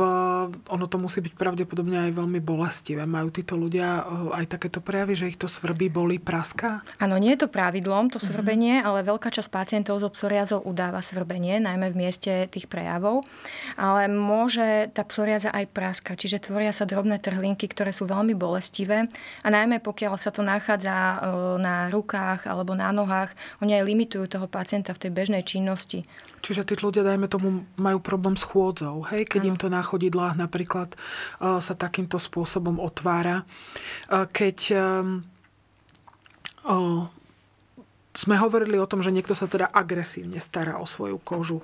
ono 0.55 0.86
to 0.88 0.96
musí 0.96 1.19
byť 1.19 1.36
pravdepodobne 1.36 2.07
aj 2.07 2.12
veľmi 2.15 2.39
bolestivé. 2.39 3.03
Majú 3.03 3.27
títo 3.36 3.60
ľudia 3.60 4.07
eh, 4.07 4.39
aj 4.39 4.46
takéto 4.55 4.79
prejavy, 4.79 5.19
že 5.19 5.29
ich 5.36 5.39
to 5.39 5.51
svrbí, 5.51 5.91
bolí, 5.91 6.15
praská? 6.15 6.79
Áno, 7.03 7.19
nie 7.19 7.36
je 7.36 7.43
to 7.43 7.51
pravidlom, 7.51 8.07
to 8.07 8.24
mhm. 8.24 8.25
svrbenie, 8.31 8.75
mm-hmm. 8.79 8.88
ale 8.88 9.00
veľká 9.03 9.27
časť 9.27 9.50
pacientov 9.51 10.00
so 10.00 10.07
psoriazou 10.07 10.63
udáva 10.63 11.03
svrbenie, 11.03 11.60
najmä 11.60 11.91
v 11.91 12.00
mieste 12.07 12.31
tých 12.48 12.72
prejavov. 12.72 13.27
Ale 13.75 14.07
môže 14.07 14.88
tá 14.96 15.03
psoriaza 15.03 15.51
aj 15.51 15.67
praskať, 15.75 16.24
čiže 16.24 16.48
tvoria 16.48 16.72
sa 16.72 16.88
drobné 16.88 17.19
trhlinky, 17.19 17.67
ktoré 17.67 17.91
sú 17.91 18.07
veľmi 18.07 18.31
bolestivé. 18.31 19.12
A 19.43 19.48
najmä 19.51 19.84
pokiaľ 19.84 20.15
sa 20.15 20.31
to 20.31 20.39
nachádza 20.39 20.96
eh, 20.96 21.15
na 21.60 21.91
rukách 21.91 22.48
alebo 22.48 22.72
na 22.79 22.96
nohách, 22.96 23.36
oni 23.60 23.75
aj 23.75 23.84
limitujú 23.84 24.24
toho 24.31 24.48
pacienta 24.48 24.96
v 24.96 25.01
tej 25.03 25.12
bežnej 25.17 25.41
činnosti. 25.41 26.05
Čiže 26.45 26.69
tí 26.69 26.77
ľudia, 26.77 27.01
dajme 27.01 27.25
tomu, 27.25 27.65
majú 27.81 27.97
problém 27.97 28.38
s 28.38 28.45
chôdzou. 28.45 29.01
Hej? 29.09 29.25
Keď 29.25 29.41
ano. 29.41 29.50
im 29.50 29.57
to 29.57 29.67
na 29.74 29.81
chodidlách 29.81 30.38
napríklad 30.38 30.93
uh, 30.93 31.57
sa 31.57 31.74
takýmto 31.74 32.21
spôsobom 32.21 32.77
otvára. 32.77 33.50
Uh, 34.05 34.29
keď 34.29 34.57
um, 34.77 35.25
uh, 36.69 37.09
sme 38.17 38.33
hovorili 38.33 38.81
o 38.81 38.89
tom, 38.89 39.05
že 39.05 39.13
niekto 39.13 39.38
sa 39.38 39.45
teda 39.45 39.69
agresívne 39.69 40.41
stará 40.41 40.81
o 40.81 40.89
svoju 40.89 41.21
kožu. 41.21 41.62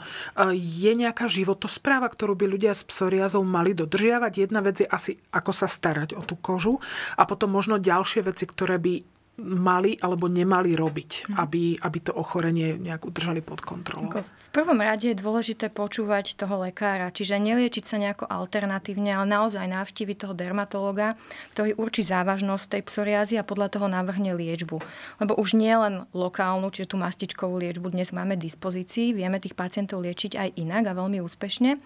Je 0.53 0.93
nejaká 0.93 1.25
životospráva, 1.25 2.05
ktorú 2.05 2.37
by 2.37 2.45
ľudia 2.45 2.77
s 2.77 2.85
psoriazou 2.85 3.41
mali 3.41 3.73
dodržiavať? 3.73 4.33
Jedna 4.37 4.61
vec 4.61 4.85
je 4.85 4.87
asi, 4.87 5.17
ako 5.33 5.49
sa 5.49 5.65
starať 5.65 6.13
o 6.13 6.21
tú 6.21 6.37
kožu 6.37 6.77
a 7.17 7.25
potom 7.25 7.49
možno 7.49 7.81
ďalšie 7.81 8.29
veci, 8.29 8.45
ktoré 8.45 8.77
by 8.77 9.12
mali 9.41 9.97
alebo 9.97 10.29
nemali 10.29 10.77
robiť, 10.77 11.11
mhm. 11.25 11.35
aby, 11.41 11.63
aby 11.81 11.97
to 11.99 12.13
ochorenie 12.13 12.77
nejak 12.77 13.01
udržali 13.09 13.41
pod 13.41 13.65
kontrolou? 13.65 14.21
V 14.21 14.49
prvom 14.53 14.77
rade 14.77 15.09
je 15.09 15.17
dôležité 15.17 15.73
počúvať 15.73 16.37
toho 16.37 16.61
lekára, 16.61 17.09
čiže 17.09 17.41
neliečiť 17.41 17.83
sa 17.83 17.97
nejako 17.97 18.29
alternatívne, 18.29 19.09
ale 19.09 19.25
naozaj 19.25 19.65
navštíviť 19.65 20.17
toho 20.25 20.33
dermatologa, 20.37 21.17
ktorý 21.57 21.73
určí 21.81 22.05
závažnosť 22.05 22.77
tej 22.77 22.81
psoriázy 22.85 23.35
a 23.41 23.47
podľa 23.47 23.73
toho 23.73 23.87
navrhne 23.89 24.37
liečbu. 24.37 24.77
Lebo 25.17 25.33
už 25.33 25.57
nie 25.57 25.73
len 25.73 26.05
lokálnu, 26.13 26.69
čiže 26.69 26.93
tú 26.93 27.01
mastičkovú 27.01 27.57
liečbu 27.57 27.89
dnes 27.89 28.13
máme 28.13 28.37
dispozícii, 28.37 29.17
vieme 29.17 29.41
tých 29.41 29.57
pacientov 29.57 30.05
liečiť 30.05 30.37
aj 30.37 30.49
inak 30.61 30.93
a 30.93 30.97
veľmi 30.97 31.17
úspešne, 31.25 31.71
e, 31.73 31.79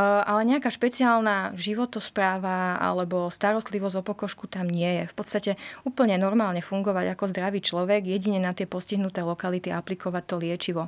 ale 0.00 0.40
nejaká 0.48 0.72
špeciálna 0.72 1.52
životospráva 1.52 2.80
alebo 2.80 3.28
starostlivosť 3.28 4.00
o 4.00 4.02
pokožku 4.02 4.48
tam 4.48 4.64
nie 4.72 5.04
je. 5.04 5.04
V 5.12 5.14
podstate 5.14 5.50
úplne 5.84 6.16
normálne 6.16 6.64
funguje 6.64 6.77
fungovať 6.78 7.18
ako 7.18 7.24
zdravý 7.34 7.58
človek, 7.58 8.06
jedine 8.06 8.38
na 8.38 8.54
tie 8.54 8.70
postihnuté 8.70 9.26
lokality 9.26 9.74
aplikovať 9.74 10.22
to 10.22 10.36
liečivo. 10.38 10.86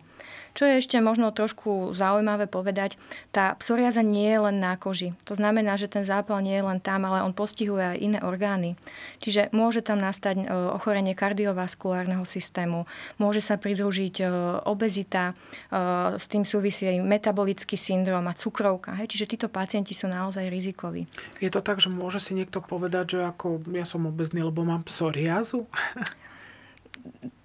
Čo 0.55 0.67
je 0.67 0.83
ešte 0.83 0.99
možno 0.99 1.31
trošku 1.31 1.95
zaujímavé 1.95 2.51
povedať, 2.51 2.99
tá 3.31 3.55
psoriaza 3.59 4.03
nie 4.03 4.27
je 4.31 4.39
len 4.51 4.57
na 4.59 4.75
koži. 4.75 5.15
To 5.27 5.35
znamená, 5.35 5.79
že 5.79 5.87
ten 5.87 6.03
zápal 6.03 6.43
nie 6.43 6.59
je 6.59 6.65
len 6.67 6.79
tam, 6.83 7.07
ale 7.07 7.23
on 7.23 7.35
postihuje 7.35 7.95
aj 7.95 7.99
iné 7.99 8.19
orgány. 8.23 8.75
Čiže 9.23 9.55
môže 9.55 9.83
tam 9.83 10.03
nastať 10.03 10.43
e, 10.43 10.45
ochorenie 10.51 11.15
kardiovaskulárneho 11.15 12.27
systému, 12.27 12.87
môže 13.19 13.43
sa 13.43 13.59
pridružiť 13.59 14.15
e, 14.23 14.25
obezita, 14.67 15.35
e, 15.71 16.19
s 16.19 16.27
tým 16.27 16.43
súvisí 16.43 16.87
aj 16.87 16.99
metabolický 17.03 17.79
syndrom 17.79 18.27
a 18.27 18.35
cukrovka. 18.35 18.95
Hej? 18.99 19.15
Čiže 19.15 19.31
títo 19.39 19.49
pacienti 19.51 19.95
sú 19.95 20.11
naozaj 20.11 20.51
rizikoví. 20.51 21.07
Je 21.39 21.51
to 21.51 21.63
tak, 21.63 21.79
že 21.79 21.91
môže 21.91 22.19
si 22.19 22.35
niekto 22.35 22.59
povedať, 22.59 23.19
že 23.19 23.21
ako 23.23 23.63
ja 23.71 23.87
som 23.87 24.07
obezný, 24.11 24.43
lebo 24.43 24.67
mám 24.67 24.83
psoriázu? 24.83 25.71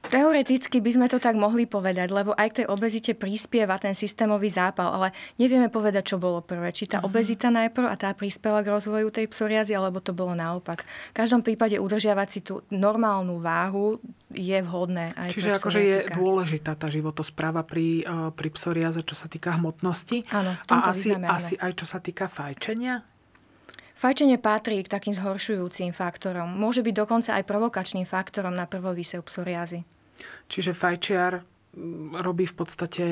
Teoreticky 0.06 0.80
by 0.80 0.92
sme 0.94 1.08
to 1.10 1.18
tak 1.18 1.34
mohli 1.34 1.66
povedať, 1.66 2.14
lebo 2.14 2.38
aj 2.38 2.48
k 2.54 2.58
tej 2.62 2.68
obezite 2.70 3.12
prispieva 3.18 3.76
ten 3.82 3.98
systémový 3.98 4.54
zápal, 4.54 4.94
ale 4.94 5.08
nevieme 5.42 5.68
povedať, 5.68 6.14
čo 6.14 6.22
bolo 6.22 6.46
prvé. 6.46 6.70
Či 6.70 6.94
tá 6.94 6.98
uh-huh. 7.02 7.10
obezita 7.10 7.50
najprv 7.50 7.90
a 7.90 7.96
tá 7.98 8.14
prispela 8.14 8.62
k 8.62 8.70
rozvoju 8.70 9.10
tej 9.10 9.26
psoriazy, 9.28 9.74
alebo 9.74 10.00
to 10.00 10.14
bolo 10.14 10.38
naopak. 10.38 10.86
V 10.86 11.16
každom 11.18 11.42
prípade 11.42 11.82
udržiavať 11.82 12.28
si 12.30 12.40
tú 12.46 12.62
normálnu 12.70 13.42
váhu 13.42 13.98
je 14.30 14.58
vhodné. 14.62 15.10
Aj 15.18 15.30
Čiže 15.32 15.58
akože 15.58 15.82
je 15.82 15.98
dôležitá 16.14 16.78
tá 16.78 16.88
životospráva 16.88 17.66
pri, 17.66 18.06
uh, 18.06 18.30
pri 18.30 18.54
psoriaze, 18.54 19.02
čo 19.02 19.18
sa 19.18 19.26
týka 19.26 19.58
hmotnosti. 19.58 20.22
Áno, 20.30 20.54
a 20.54 20.76
asi, 20.86 21.18
asi 21.18 21.58
aj 21.58 21.72
čo 21.82 21.86
sa 21.90 21.98
týka 21.98 22.30
fajčenia? 22.30 23.15
Fajčenie 23.96 24.36
patrí 24.36 24.84
k 24.84 24.92
takým 24.92 25.16
zhoršujúcim 25.16 25.96
faktorom. 25.96 26.52
Môže 26.52 26.84
byť 26.84 26.94
dokonca 26.94 27.32
aj 27.40 27.44
provokačným 27.48 28.04
faktorom 28.04 28.52
na 28.52 28.68
prvovýsev 28.68 29.24
psoriázy. 29.24 29.88
Čiže 30.52 30.76
fajčiar 30.76 31.44
robí 32.20 32.48
v 32.48 32.56
podstate 32.56 33.06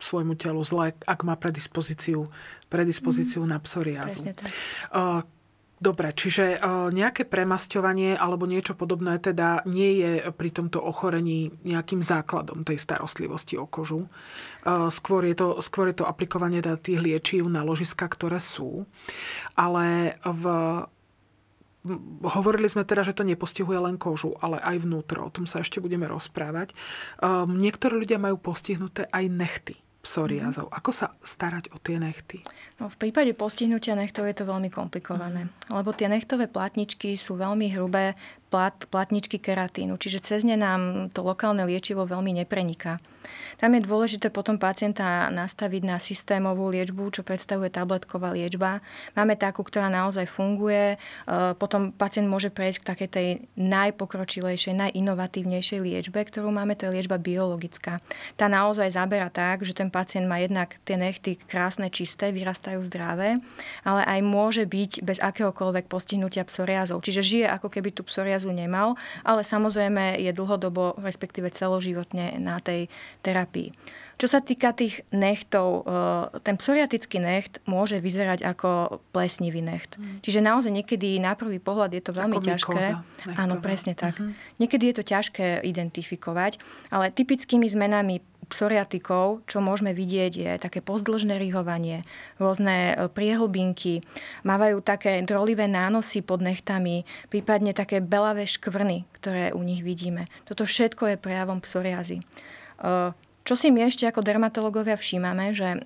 svojmu 0.00 0.34
telu 0.34 0.62
zle, 0.64 0.96
ak 1.06 1.20
má 1.22 1.36
predispozíciu, 1.36 2.26
predispozíciu 2.72 3.44
mm. 3.44 3.50
na 3.50 3.58
psoriázu. 3.60 4.24
Presne 4.24 4.34
tak. 4.34 4.48
Dobre, 5.80 6.12
čiže 6.12 6.60
nejaké 6.92 7.24
premasťovanie 7.24 8.12
alebo 8.20 8.44
niečo 8.44 8.76
podobné 8.76 9.16
teda 9.16 9.64
nie 9.64 10.04
je 10.04 10.28
pri 10.28 10.52
tomto 10.52 10.76
ochorení 10.76 11.56
nejakým 11.64 12.04
základom 12.04 12.68
tej 12.68 12.76
starostlivosti 12.76 13.56
o 13.56 13.64
kožu. 13.64 14.04
Skôr 14.92 15.24
je 15.24 15.40
to, 15.40 15.56
skôr 15.64 15.88
je 15.88 16.04
to 16.04 16.04
aplikovanie 16.04 16.60
teda 16.60 16.76
tých 16.76 17.00
liečiv 17.00 17.48
na 17.48 17.64
ložiska, 17.64 18.12
ktoré 18.12 18.36
sú. 18.44 18.84
Ale 19.56 20.20
v 20.20 20.44
Hovorili 22.20 22.68
sme 22.68 22.84
teda, 22.84 23.00
že 23.08 23.16
to 23.16 23.24
nepostihuje 23.24 23.80
len 23.80 23.96
kožu, 23.96 24.36
ale 24.44 24.60
aj 24.60 24.84
vnútro. 24.84 25.24
O 25.24 25.32
tom 25.32 25.48
sa 25.48 25.64
ešte 25.64 25.80
budeme 25.80 26.04
rozprávať. 26.04 26.76
Um, 27.24 27.56
niektorí 27.56 28.04
ľudia 28.04 28.20
majú 28.20 28.36
postihnuté 28.36 29.08
aj 29.08 29.24
nechty 29.32 29.80
psoriázov. 30.00 30.68
Mm-hmm. 30.68 30.80
Ako 30.80 30.90
sa 30.90 31.12
starať 31.20 31.72
o 31.72 31.76
tie 31.80 32.00
nechty? 32.00 32.40
No, 32.80 32.88
v 32.88 32.96
prípade 32.96 33.36
postihnutia 33.36 33.92
nechtov 33.92 34.24
je 34.24 34.36
to 34.40 34.48
veľmi 34.48 34.72
komplikované, 34.72 35.52
mm. 35.52 35.76
lebo 35.76 35.92
tie 35.92 36.08
nechtové 36.08 36.48
platničky 36.48 37.12
sú 37.12 37.36
veľmi 37.36 37.68
hrubé 37.76 38.16
plat, 38.50 38.74
platničky 38.90 39.38
keratínu, 39.38 39.94
čiže 39.96 40.18
cez 40.20 40.42
ne 40.42 40.58
nám 40.58 41.08
to 41.14 41.22
lokálne 41.22 41.62
liečivo 41.62 42.02
veľmi 42.04 42.34
nepreniká. 42.42 42.98
Tam 43.60 43.76
je 43.76 43.84
dôležité 43.84 44.32
potom 44.32 44.56
pacienta 44.56 45.28
nastaviť 45.28 45.82
na 45.84 46.00
systémovú 46.00 46.72
liečbu, 46.72 47.12
čo 47.12 47.20
predstavuje 47.20 47.68
tabletková 47.68 48.32
liečba. 48.32 48.80
Máme 49.12 49.36
takú, 49.36 49.60
ktorá 49.60 49.92
naozaj 49.92 50.24
funguje. 50.24 50.96
E, 50.96 50.98
potom 51.60 51.92
pacient 51.92 52.24
môže 52.24 52.48
prejsť 52.48 52.78
k 52.80 52.88
takej 52.88 53.08
tej 53.12 53.28
najpokročilejšej, 53.60 54.72
najinovatívnejšej 54.88 55.80
liečbe, 55.84 56.24
ktorú 56.24 56.48
máme, 56.48 56.72
to 56.72 56.88
je 56.88 56.94
liečba 56.96 57.20
biologická. 57.20 58.00
Tá 58.40 58.48
naozaj 58.48 58.96
zabera 58.96 59.28
tak, 59.28 59.62
že 59.68 59.76
ten 59.76 59.92
pacient 59.92 60.24
má 60.24 60.40
jednak 60.40 60.80
tie 60.88 60.96
nechty 60.96 61.36
krásne, 61.36 61.92
čisté, 61.92 62.32
vyrastajú 62.32 62.80
zdravé, 62.80 63.36
ale 63.84 64.02
aj 64.08 64.20
môže 64.24 64.64
byť 64.64 65.04
bez 65.04 65.20
akéhokoľvek 65.20 65.84
postihnutia 65.84 66.48
psoriázov. 66.48 67.04
Čiže 67.04 67.20
žije 67.20 67.46
ako 67.52 67.68
keby 67.68 67.92
tú 67.92 68.08
psoriazu 68.08 68.39
nemal, 68.48 68.96
ale 69.20 69.44
samozrejme 69.44 70.16
je 70.16 70.32
dlhodobo, 70.32 70.96
respektíve 71.04 71.52
celoživotne 71.52 72.40
na 72.40 72.64
tej 72.64 72.88
terapii. 73.20 73.76
Čo 74.20 74.36
sa 74.36 74.44
týka 74.44 74.76
tých 74.76 75.00
nechtov, 75.16 75.88
e, 75.88 76.44
ten 76.44 76.60
psoriatický 76.60 77.24
necht 77.24 77.56
môže 77.64 78.04
vyzerať 78.04 78.44
ako 78.44 79.00
plesnivý 79.16 79.64
necht. 79.64 79.96
Mm. 79.96 80.20
Čiže 80.20 80.44
naozaj 80.44 80.72
niekedy 80.76 81.16
na 81.24 81.32
prvý 81.32 81.56
pohľad 81.56 81.96
je 81.96 82.04
to 82.04 82.12
veľmi 82.12 82.36
ako 82.36 82.44
ťažké. 82.52 82.80
Áno, 83.40 83.64
presne 83.64 83.96
tak. 83.96 84.20
Uh-huh. 84.20 84.36
Niekedy 84.60 84.92
je 84.92 84.94
to 85.00 85.04
ťažké 85.08 85.64
identifikovať, 85.64 86.60
ale 86.92 87.08
typickými 87.08 87.64
zmenami 87.64 88.20
psoriatikov, 88.50 89.46
čo 89.46 89.62
môžeme 89.62 89.94
vidieť, 89.94 90.32
je 90.34 90.50
také 90.58 90.82
pozdĺžné 90.82 91.38
rihovanie, 91.38 92.02
rôzne 92.42 92.98
e, 92.98 93.06
priehlbinky, 93.06 94.02
mávajú 94.42 94.82
také 94.82 95.22
drolivé 95.22 95.70
nánosy 95.70 96.26
pod 96.26 96.42
nechtami, 96.42 97.06
prípadne 97.30 97.70
také 97.70 98.02
belavé 98.02 98.44
škvrny, 98.50 99.06
ktoré 99.22 99.54
u 99.54 99.62
nich 99.62 99.86
vidíme. 99.86 100.26
Toto 100.44 100.66
všetko 100.66 101.14
je 101.14 101.22
prejavom 101.22 101.62
psoriazy. 101.62 102.18
Čo 103.44 103.54
si 103.56 103.68
my 103.68 103.88
ešte 103.88 104.08
ako 104.08 104.24
dermatológovia 104.24 104.96
všímame, 104.96 105.52
že 105.52 105.84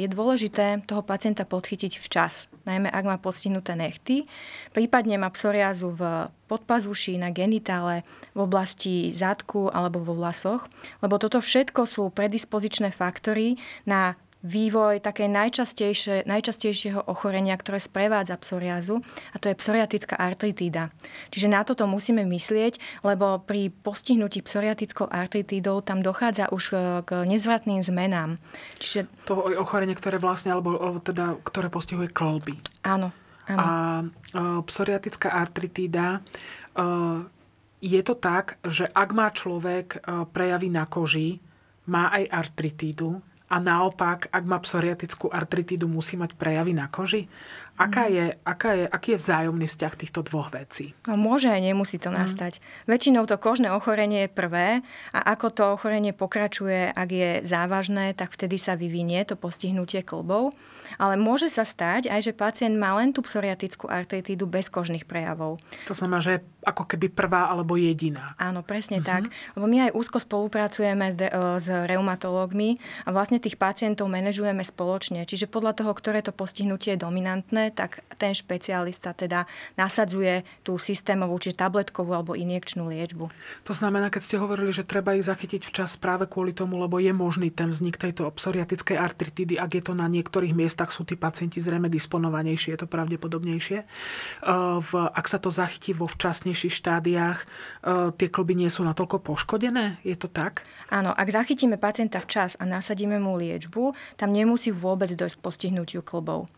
je 0.00 0.08
dôležité 0.08 0.80
toho 0.88 1.04
pacienta 1.04 1.44
podchytiť 1.44 2.00
včas, 2.00 2.48
najmä 2.64 2.88
ak 2.88 3.04
má 3.04 3.16
postihnuté 3.20 3.76
nechty, 3.76 4.24
prípadne 4.72 5.20
má 5.20 5.28
psoriázu 5.28 5.92
v 5.92 6.32
podpazuši, 6.48 7.20
na 7.20 7.28
genitále, 7.28 8.02
v 8.32 8.40
oblasti 8.40 9.12
zadku 9.12 9.68
alebo 9.68 10.00
vo 10.00 10.16
vlasoch, 10.16 10.64
lebo 11.04 11.20
toto 11.20 11.44
všetko 11.44 11.84
sú 11.84 12.08
predispozičné 12.08 12.88
faktory 12.88 13.60
na 13.84 14.16
vývoj 14.40 15.04
také 15.04 15.28
najčastejšie, 15.28 16.24
najčastejšieho 16.24 17.04
ochorenia, 17.04 17.52
ktoré 17.60 17.76
sprevádza 17.76 18.40
psoriazu, 18.40 19.04
a 19.32 19.36
to 19.36 19.52
je 19.52 19.60
psoriatická 19.60 20.16
artritída. 20.16 20.88
Čiže 21.28 21.48
na 21.52 21.60
toto 21.60 21.84
musíme 21.84 22.24
myslieť, 22.24 23.04
lebo 23.04 23.44
pri 23.44 23.68
postihnutí 23.68 24.40
psoriatickou 24.40 25.12
artritídou 25.12 25.84
tam 25.84 26.00
dochádza 26.00 26.48
už 26.48 26.64
e, 26.72 26.76
k 27.04 27.10
nezvratným 27.28 27.84
zmenám. 27.84 28.40
Čiže... 28.80 29.12
To 29.28 29.44
ochorenie, 29.60 29.92
ktoré 29.92 30.16
vlastne, 30.16 30.56
alebo 30.56 30.72
teda, 31.04 31.36
ktoré 31.44 31.68
postihuje 31.68 32.08
klby. 32.08 32.56
Áno. 32.88 33.12
áno. 33.44 33.60
A 33.60 33.68
e, 34.00 34.04
psoriatická 34.64 35.36
artritída 35.36 36.16
e, 36.16 36.20
je 37.80 38.00
to 38.00 38.16
tak, 38.16 38.56
že 38.64 38.88
ak 38.88 39.08
má 39.16 39.32
človek 39.32 40.04
prejavy 40.36 40.68
na 40.68 40.84
koži, 40.84 41.40
má 41.88 42.12
aj 42.12 42.28
artritídu, 42.28 43.24
a 43.50 43.56
naopak, 43.58 44.30
ak 44.30 44.44
má 44.46 44.62
psoriatickú 44.62 45.26
artritidu, 45.26 45.90
musí 45.90 46.14
mať 46.14 46.38
prejavy 46.38 46.70
na 46.70 46.86
koži? 46.86 47.26
Aká 47.80 48.04
mhm. 48.06 48.12
je, 48.12 48.24
aká 48.44 48.70
je, 48.76 48.84
aký 48.84 49.08
je 49.16 49.18
vzájomný 49.24 49.64
vzťah 49.64 49.94
týchto 49.96 50.20
dvoch 50.20 50.52
vecí? 50.52 50.92
No, 51.08 51.16
môže 51.16 51.48
aj 51.48 51.64
nemusí 51.64 51.96
to 51.96 52.12
mm. 52.12 52.16
nastať. 52.20 52.60
Väčšinou 52.84 53.24
to 53.24 53.40
kožné 53.40 53.72
ochorenie 53.72 54.28
je 54.28 54.30
prvé 54.30 54.84
a 55.16 55.18
ako 55.32 55.46
to 55.48 55.62
ochorenie 55.72 56.12
pokračuje, 56.12 56.92
ak 56.92 57.08
je 57.08 57.30
závažné, 57.40 58.12
tak 58.12 58.36
vtedy 58.36 58.60
sa 58.60 58.76
vyvinie 58.76 59.24
to 59.24 59.40
postihnutie 59.40 60.04
klbov. 60.04 60.52
Ale 61.00 61.16
môže 61.16 61.48
sa 61.48 61.64
stať 61.64 62.12
aj, 62.12 62.20
že 62.20 62.32
pacient 62.36 62.76
má 62.76 62.92
len 63.00 63.16
tú 63.16 63.24
psoriatickú 63.24 63.88
artritídu 63.88 64.44
bez 64.44 64.68
kožných 64.68 65.08
prejavov. 65.08 65.56
To 65.88 65.94
znamená, 65.96 66.20
že 66.20 66.44
ako 66.66 66.84
keby 66.84 67.08
prvá 67.08 67.48
alebo 67.48 67.80
jediná. 67.80 68.36
Áno, 68.36 68.60
presne 68.60 69.00
uh-huh. 69.00 69.08
tak. 69.08 69.22
Lebo 69.56 69.64
my 69.64 69.88
aj 69.88 69.96
úzko 69.96 70.20
spolupracujeme 70.20 71.06
s, 71.08 71.16
de- 71.16 71.32
s 71.32 71.66
reumatológmi 71.70 72.76
a 73.06 73.14
vlastne 73.14 73.40
tých 73.40 73.56
pacientov 73.56 74.12
manažujeme 74.12 74.60
spoločne. 74.60 75.24
Čiže 75.24 75.48
podľa 75.48 75.80
toho, 75.80 75.92
ktoré 75.96 76.20
to 76.20 76.34
postihnutie 76.34 76.98
je 76.98 77.00
dominantné, 77.00 77.69
tak 77.72 78.04
ten 78.20 78.36
špecialista 78.36 79.16
teda 79.16 79.48
nasadzuje 79.80 80.44
tú 80.60 80.76
systémovú, 80.76 81.40
či 81.40 81.56
tabletkovú 81.56 82.12
alebo 82.12 82.36
injekčnú 82.36 82.90
liečbu. 82.90 83.32
To 83.64 83.72
znamená, 83.72 84.12
keď 84.12 84.22
ste 84.22 84.36
hovorili, 84.36 84.74
že 84.74 84.84
treba 84.84 85.16
ich 85.16 85.24
zachytiť 85.24 85.64
včas 85.64 85.96
práve 85.96 86.28
kvôli 86.28 86.52
tomu, 86.52 86.76
lebo 86.76 87.00
je 87.00 87.14
možný 87.14 87.48
ten 87.48 87.72
vznik 87.72 87.96
tejto 87.96 88.28
psoriatickej 88.28 89.00
artritidy, 89.00 89.56
ak 89.56 89.70
je 89.78 89.82
to 89.86 89.94
na 89.96 90.10
niektorých 90.10 90.52
miestach, 90.52 90.92
sú 90.92 91.08
tí 91.08 91.16
pacienti 91.16 91.62
zrejme 91.62 91.88
disponovanejšie, 91.88 92.76
je 92.76 92.80
to 92.84 92.88
pravdepodobnejšie. 92.90 93.78
V, 94.80 94.92
ak 94.94 95.26
sa 95.30 95.38
to 95.40 95.48
zachytí 95.48 95.96
vo 95.96 96.10
včasnejších 96.10 96.74
štádiách, 96.74 97.38
tie 98.18 98.28
klby 98.28 98.52
nie 98.58 98.68
sú 98.68 98.84
natoľko 98.84 99.22
poškodené? 99.22 100.02
Je 100.04 100.18
to 100.18 100.28
tak? 100.28 100.66
Áno, 100.90 101.14
ak 101.14 101.30
zachytíme 101.30 101.78
pacienta 101.78 102.18
včas 102.18 102.58
a 102.58 102.66
nasadíme 102.66 103.22
mu 103.22 103.38
liečbu, 103.38 103.94
tam 104.18 104.34
nemusí 104.34 104.74
vôbec 104.74 105.14
dojsť 105.14 105.38
k 105.38 105.44
postihnutiu 105.44 106.02
klbov. 106.02 106.50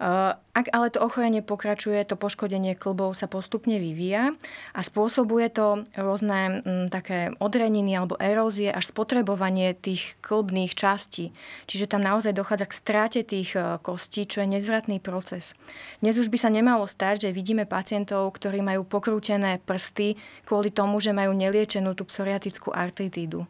Eh, 0.00 0.32
ak 0.56 0.72
ale 0.72 0.88
to 0.88 1.04
ochorenie 1.04 1.44
pokračuje, 1.44 2.00
to 2.08 2.16
poškodenie 2.16 2.72
klbov 2.72 3.12
sa 3.12 3.28
postupne 3.28 3.76
vyvíja 3.76 4.32
a 4.72 4.80
spôsobuje 4.80 5.52
to 5.52 5.84
rôzne 5.92 6.64
mm, 6.64 6.86
také 6.88 7.36
odreniny 7.36 8.00
alebo 8.00 8.16
erózie 8.16 8.72
až 8.72 8.96
spotrebovanie 8.96 9.76
tých 9.76 10.16
klbných 10.24 10.72
častí. 10.72 11.36
Čiže 11.68 11.92
tam 11.92 12.00
naozaj 12.00 12.32
dochádza 12.32 12.72
k 12.72 12.78
stráte 12.80 13.20
tých 13.28 13.52
eh, 13.60 13.76
kostí, 13.84 14.24
čo 14.24 14.40
je 14.40 14.48
nezvratný 14.56 15.04
proces. 15.04 15.52
Dnes 16.00 16.16
už 16.16 16.32
by 16.32 16.38
sa 16.40 16.48
nemalo 16.48 16.88
stať, 16.88 17.28
že 17.28 17.36
vidíme 17.36 17.68
pacientov, 17.68 18.32
ktorí 18.32 18.64
majú 18.64 18.88
pokrútené 18.88 19.60
prsty 19.60 20.16
kvôli 20.48 20.72
tomu, 20.72 20.96
že 21.04 21.12
majú 21.12 21.36
neliečenú 21.36 21.92
tú 21.92 22.08
psoriatickú 22.08 22.72
artritídu. 22.72 23.44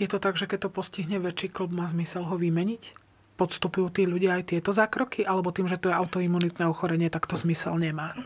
Je 0.00 0.08
to 0.08 0.16
tak, 0.16 0.40
že 0.40 0.48
keď 0.48 0.66
to 0.66 0.70
postihne 0.72 1.20
väčší 1.20 1.52
klub, 1.52 1.68
má 1.68 1.84
zmysel 1.84 2.24
ho 2.24 2.40
vymeniť? 2.40 3.05
Podstupujú 3.36 3.92
tí 3.92 4.08
ľudia 4.08 4.40
aj 4.40 4.56
tieto 4.56 4.72
zákroky? 4.72 5.28
Alebo 5.28 5.52
tým, 5.52 5.68
že 5.68 5.76
to 5.76 5.92
je 5.92 5.96
autoimunitné 5.96 6.64
ochorenie, 6.64 7.12
tak 7.12 7.28
to 7.28 7.36
zmysel 7.36 7.76
nemá? 7.76 8.16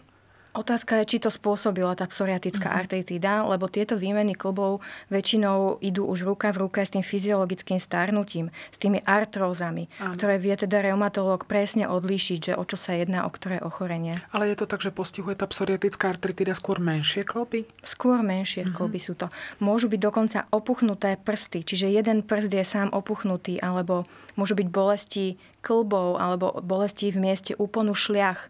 Otázka 0.50 0.98
je, 1.02 1.14
či 1.14 1.18
to 1.22 1.30
spôsobila 1.30 1.94
tá 1.94 2.10
psoriatická 2.10 2.74
mm-hmm. 2.74 2.82
artritída, 2.82 3.32
lebo 3.46 3.70
tieto 3.70 3.94
výmeny 3.94 4.34
klbov 4.34 4.82
väčšinou 5.06 5.78
idú 5.78 6.10
už 6.10 6.26
ruka 6.26 6.50
v 6.50 6.66
ruke 6.66 6.82
s 6.82 6.90
tým 6.90 7.06
fyziologickým 7.06 7.78
starnutím, 7.78 8.50
s 8.74 8.78
tými 8.82 8.98
artrózami, 9.06 9.86
Áno. 10.02 10.18
ktoré 10.18 10.42
vie 10.42 10.50
teda 10.58 10.82
reumatológ 10.82 11.46
presne 11.46 11.86
odlíšiť, 11.86 12.50
že 12.50 12.52
o 12.58 12.66
čo 12.66 12.74
sa 12.74 12.98
jedná, 12.98 13.22
o 13.22 13.30
ktoré 13.30 13.62
ochorenie. 13.62 14.18
Ale 14.34 14.50
je 14.50 14.58
to 14.58 14.66
tak, 14.66 14.82
že 14.82 14.90
postihuje 14.90 15.38
tá 15.38 15.46
psoriatická 15.46 16.10
artritída 16.10 16.58
skôr 16.58 16.82
menšie 16.82 17.22
klby? 17.22 17.70
Skôr 17.86 18.18
menšie 18.18 18.66
mm-hmm. 18.66 18.74
klby 18.74 18.98
sú 18.98 19.14
to. 19.14 19.30
Môžu 19.62 19.86
byť 19.86 20.00
dokonca 20.02 20.50
opuchnuté 20.50 21.14
prsty, 21.14 21.62
čiže 21.62 21.86
jeden 21.94 22.26
prst 22.26 22.50
je 22.50 22.66
sám 22.66 22.90
opuchnutý, 22.90 23.62
alebo 23.62 24.02
môžu 24.40 24.56
byť 24.56 24.68
bolesti 24.72 25.36
klbov, 25.60 26.16
alebo 26.16 26.64
bolesti 26.64 27.12
v 27.12 27.20
mieste 27.20 27.52
úponu 27.60 27.92
šliach 27.92 28.48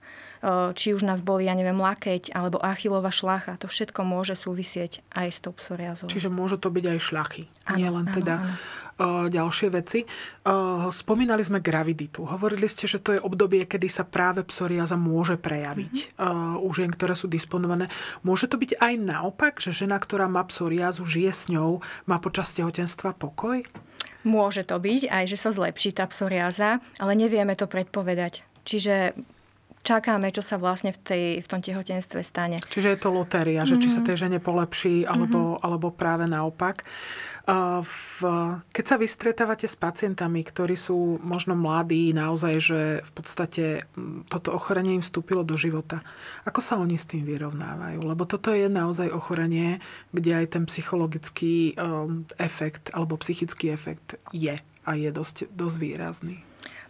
či 0.73 0.97
už 0.97 1.05
nás 1.05 1.21
boli, 1.21 1.45
ja 1.45 1.53
neviem, 1.53 1.77
lakeť 1.77 2.33
alebo 2.33 2.57
achilová 2.65 3.13
šlacha. 3.13 3.61
To 3.61 3.69
všetko 3.69 4.01
môže 4.09 4.33
súvisieť 4.33 5.05
aj 5.13 5.29
s 5.29 5.39
tou 5.45 5.53
psoriazou. 5.53 6.09
Čiže 6.09 6.33
môžu 6.33 6.57
to 6.57 6.73
byť 6.73 6.85
aj 6.97 6.99
šľachy, 6.99 7.45
ano, 7.69 7.77
nie 7.77 7.89
len 7.93 8.07
teda 8.09 8.35
ano. 8.41 9.29
ďalšie 9.29 9.69
veci. 9.69 10.09
Spomínali 10.89 11.45
sme 11.45 11.61
graviditu. 11.61 12.25
Hovorili 12.25 12.65
ste, 12.73 12.89
že 12.89 13.05
to 13.05 13.13
je 13.17 13.21
obdobie, 13.21 13.69
kedy 13.69 13.85
sa 13.93 14.09
práve 14.09 14.41
psoriaza 14.49 14.97
môže 14.97 15.37
prejaviť 15.37 16.17
mm-hmm. 16.17 16.65
u 16.65 16.69
žien, 16.73 16.89
ktoré 16.89 17.13
sú 17.13 17.29
disponované. 17.29 17.93
Môže 18.25 18.49
to 18.49 18.57
byť 18.57 18.81
aj 18.81 18.95
naopak, 18.97 19.61
že 19.61 19.77
žena, 19.77 20.01
ktorá 20.01 20.25
má 20.25 20.41
psoriazu, 20.49 21.05
žije 21.05 21.33
s 21.37 21.53
ňou, 21.53 21.85
má 22.09 22.17
počas 22.17 22.57
tehotenstva 22.57 23.13
pokoj? 23.13 23.61
Môže 24.23 24.69
to 24.69 24.77
byť, 24.77 25.09
aj 25.09 25.25
že 25.29 25.37
sa 25.41 25.51
zlepší 25.51 25.97
tá 25.97 26.05
psoriáza, 26.05 26.85
ale 27.01 27.13
nevieme 27.17 27.57
to 27.57 27.65
predpovedať. 27.65 28.45
Čiže 28.69 29.17
čakáme, 29.81 30.29
čo 30.31 30.45
sa 30.45 30.61
vlastne 30.61 30.93
v, 30.93 30.99
tej, 31.01 31.25
v 31.41 31.47
tom 31.49 31.61
tehotenstve 31.65 32.21
stane. 32.21 32.61
Čiže 32.69 32.97
je 32.97 33.01
to 33.01 33.11
lotéria, 33.11 33.65
mm-hmm. 33.65 33.71
že 33.71 33.83
či 33.83 33.89
sa 33.89 34.01
mhm. 34.05 34.07
tej 34.07 34.17
žene 34.27 34.39
polepší, 34.39 34.97
alebo, 35.09 35.57
mm-hmm. 35.57 35.65
alebo 35.65 35.87
práve 35.93 36.25
naopak. 36.29 36.85
V, 37.83 38.23
keď 38.71 38.85
sa 38.85 38.95
vystretávate 39.01 39.67
s 39.67 39.75
pacientami, 39.75 40.47
ktorí 40.47 40.79
sú 40.79 41.19
možno 41.19 41.59
mladí, 41.59 42.15
naozaj, 42.15 42.55
že 42.63 42.81
v 43.03 43.11
podstate 43.11 43.65
toto 44.31 44.55
ochorenie 44.55 45.01
im 45.01 45.03
vstúpilo 45.03 45.43
do 45.43 45.59
života, 45.59 46.05
ako 46.47 46.61
sa 46.63 46.79
oni 46.79 46.95
s 46.95 47.11
tým 47.11 47.27
vyrovnávajú? 47.27 48.07
Lebo 48.07 48.23
toto 48.29 48.55
je 48.55 48.71
naozaj 48.71 49.11
ochorenie, 49.11 49.83
kde 50.15 50.45
aj 50.45 50.47
ten 50.55 50.65
psychologický 50.71 51.75
um, 51.75 52.23
efekt 52.39 52.95
alebo 52.95 53.19
psychický 53.19 53.75
efekt 53.75 54.21
je 54.31 54.55
a 54.87 54.91
je 54.95 55.11
dosť, 55.11 55.51
dosť 55.51 55.77
výrazný. 55.81 56.39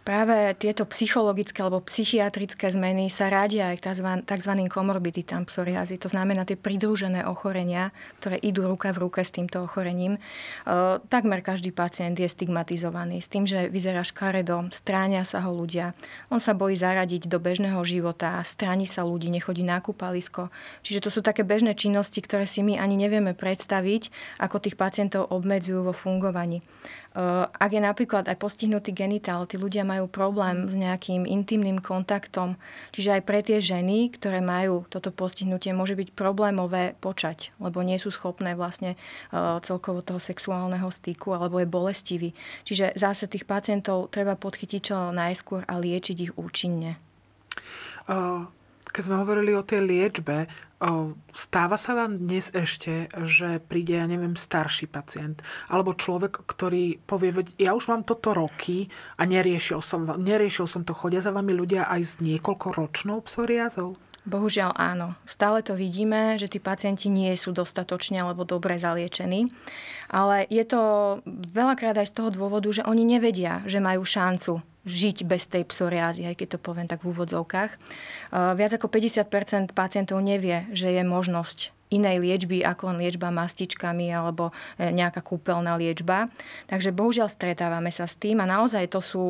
Práve 0.01 0.57
tieto 0.57 0.89
psychologické 0.89 1.61
alebo 1.61 1.77
psychiatrické 1.85 2.73
zmeny 2.73 3.05
sa 3.05 3.29
radia 3.29 3.69
aj 3.69 3.85
tzv. 4.25 4.51
komorbiditám 4.65 5.45
psoriazy, 5.45 6.01
to 6.01 6.09
znamená 6.09 6.41
tie 6.41 6.57
pridružené 6.57 7.21
ochorenia, 7.29 7.93
ktoré 8.17 8.41
idú 8.41 8.65
ruka 8.65 8.89
v 8.97 9.05
ruke 9.05 9.21
s 9.21 9.29
týmto 9.29 9.61
ochorením. 9.61 10.17
E, 10.17 10.19
takmer 11.05 11.45
každý 11.45 11.69
pacient 11.69 12.17
je 12.17 12.25
stigmatizovaný 12.25 13.21
s 13.21 13.29
tým, 13.29 13.45
že 13.45 13.69
vyzerá 13.69 14.01
škaredo, 14.01 14.73
stráňa 14.73 15.21
sa 15.21 15.45
ho 15.45 15.53
ľudia, 15.53 15.93
on 16.33 16.41
sa 16.41 16.57
bojí 16.57 16.73
zaradiť 16.73 17.29
do 17.29 17.37
bežného 17.37 17.77
života, 17.85 18.41
stráni 18.41 18.89
sa 18.89 19.05
ľudí, 19.05 19.29
nechodí 19.29 19.61
na 19.61 19.85
kúpalisko. 19.85 20.49
Čiže 20.81 21.05
to 21.05 21.09
sú 21.13 21.21
také 21.21 21.45
bežné 21.45 21.77
činnosti, 21.77 22.25
ktoré 22.25 22.49
si 22.49 22.65
my 22.65 22.81
ani 22.81 22.97
nevieme 22.97 23.37
predstaviť, 23.37 24.09
ako 24.41 24.65
tých 24.65 24.81
pacientov 24.81 25.29
obmedzujú 25.29 25.85
vo 25.85 25.93
fungovaní. 25.93 26.65
Ak 27.11 27.75
je 27.75 27.83
napríklad 27.83 28.31
aj 28.31 28.39
postihnutý 28.39 28.95
genitál, 28.95 29.43
tí 29.43 29.59
ľudia 29.59 29.83
majú 29.83 30.07
problém 30.07 30.71
s 30.71 30.73
nejakým 30.75 31.27
intimným 31.27 31.83
kontaktom. 31.83 32.55
Čiže 32.95 33.19
aj 33.19 33.21
pre 33.27 33.39
tie 33.43 33.59
ženy, 33.59 34.15
ktoré 34.15 34.39
majú 34.39 34.87
toto 34.87 35.11
postihnutie, 35.11 35.75
môže 35.75 35.99
byť 35.99 36.15
problémové 36.15 36.95
počať, 37.03 37.51
lebo 37.59 37.83
nie 37.83 37.99
sú 37.99 38.15
schopné 38.15 38.55
vlastne 38.55 38.95
eh, 38.95 39.59
celkovo 39.59 39.99
toho 39.99 40.23
sexuálneho 40.23 40.87
styku 40.87 41.35
alebo 41.35 41.59
je 41.59 41.67
bolestivý. 41.67 42.29
Čiže 42.63 42.95
zase 42.95 43.27
tých 43.27 43.43
pacientov 43.43 44.07
treba 44.07 44.39
podchytiť 44.39 44.79
čo 44.79 45.11
najskôr 45.11 45.67
a 45.67 45.75
liečiť 45.83 46.17
ich 46.31 46.33
účinne. 46.39 46.95
Uh 48.07 48.47
keď 48.91 49.03
sme 49.07 49.19
hovorili 49.23 49.55
o 49.55 49.63
tej 49.63 49.87
liečbe, 49.87 50.51
stáva 51.31 51.77
sa 51.77 51.93
vám 51.93 52.19
dnes 52.19 52.49
ešte, 52.51 53.07
že 53.23 53.61
príde, 53.61 53.95
ja 54.01 54.09
neviem, 54.09 54.33
starší 54.33 54.89
pacient, 54.89 55.39
alebo 55.69 55.93
človek, 55.95 56.41
ktorý 56.43 56.99
povie, 57.05 57.31
ja 57.61 57.77
už 57.77 57.87
mám 57.87 58.03
toto 58.03 58.33
roky 58.33 58.89
a 59.15 59.23
neriešil 59.23 59.79
som, 59.79 60.03
neriešil 60.05 60.65
som 60.65 60.81
to, 60.81 60.97
chodia 60.97 61.21
za 61.21 61.29
vami 61.29 61.53
ľudia 61.53 61.85
aj 61.85 62.01
s 62.01 62.13
niekoľkoročnou 62.19 63.21
psoriázou? 63.23 63.95
Bohužiaľ 64.21 64.77
áno. 64.77 65.17
Stále 65.25 65.65
to 65.65 65.73
vidíme, 65.73 66.37
že 66.37 66.45
tí 66.45 66.61
pacienti 66.61 67.09
nie 67.09 67.33
sú 67.33 67.49
dostatočne 67.49 68.21
alebo 68.21 68.45
dobre 68.45 68.77
zaliečení. 68.77 69.49
Ale 70.13 70.45
je 70.45 70.61
to 70.61 70.81
veľakrát 71.25 71.97
aj 71.97 72.13
z 72.13 72.15
toho 72.21 72.29
dôvodu, 72.29 72.69
že 72.69 72.85
oni 72.85 73.01
nevedia, 73.01 73.65
že 73.65 73.81
majú 73.81 74.05
šancu 74.05 74.61
žiť 74.85 75.27
bez 75.29 75.45
tej 75.45 75.67
psoriázy, 75.67 76.25
aj 76.25 76.39
keď 76.39 76.47
to 76.55 76.59
poviem 76.63 76.87
tak 76.89 77.05
v 77.05 77.13
úvodzovkách. 77.13 77.71
Viac 78.33 78.71
ako 78.77 78.87
50% 78.89 79.77
pacientov 79.77 80.17
nevie, 80.23 80.65
že 80.73 80.89
je 80.89 81.03
možnosť 81.05 81.73
inej 81.91 82.23
liečby 82.23 82.63
ako 82.63 82.95
len 82.95 82.97
liečba 83.03 83.29
mastičkami 83.29 84.09
alebo 84.09 84.55
e, 84.79 84.89
nejaká 84.89 85.19
kúpeľná 85.19 85.75
liečba. 85.75 86.31
Takže 86.71 86.95
bohužiaľ 86.95 87.27
stretávame 87.27 87.91
sa 87.91 88.07
s 88.07 88.15
tým 88.15 88.39
a 88.39 88.47
naozaj 88.47 88.87
to 88.89 89.03
sú 89.03 89.23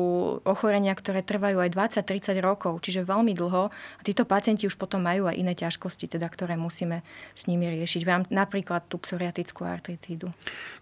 ochorenia, 0.46 0.94
ktoré 0.94 1.26
trvajú 1.26 1.58
aj 1.58 1.70
20-30 2.06 2.38
rokov, 2.38 2.78
čiže 2.86 3.02
veľmi 3.02 3.34
dlho. 3.34 3.68
A 3.68 4.00
títo 4.06 4.22
pacienti 4.22 4.70
už 4.70 4.78
potom 4.78 5.02
majú 5.02 5.26
aj 5.26 5.36
iné 5.36 5.58
ťažkosti, 5.58 6.06
teda, 6.06 6.30
ktoré 6.30 6.54
musíme 6.54 7.02
s 7.34 7.50
nimi 7.50 7.66
riešiť. 7.66 8.02
Vám 8.06 8.22
napríklad 8.30 8.86
tú 8.86 9.02
psoriatickú 9.02 9.66
artritídu. 9.66 10.30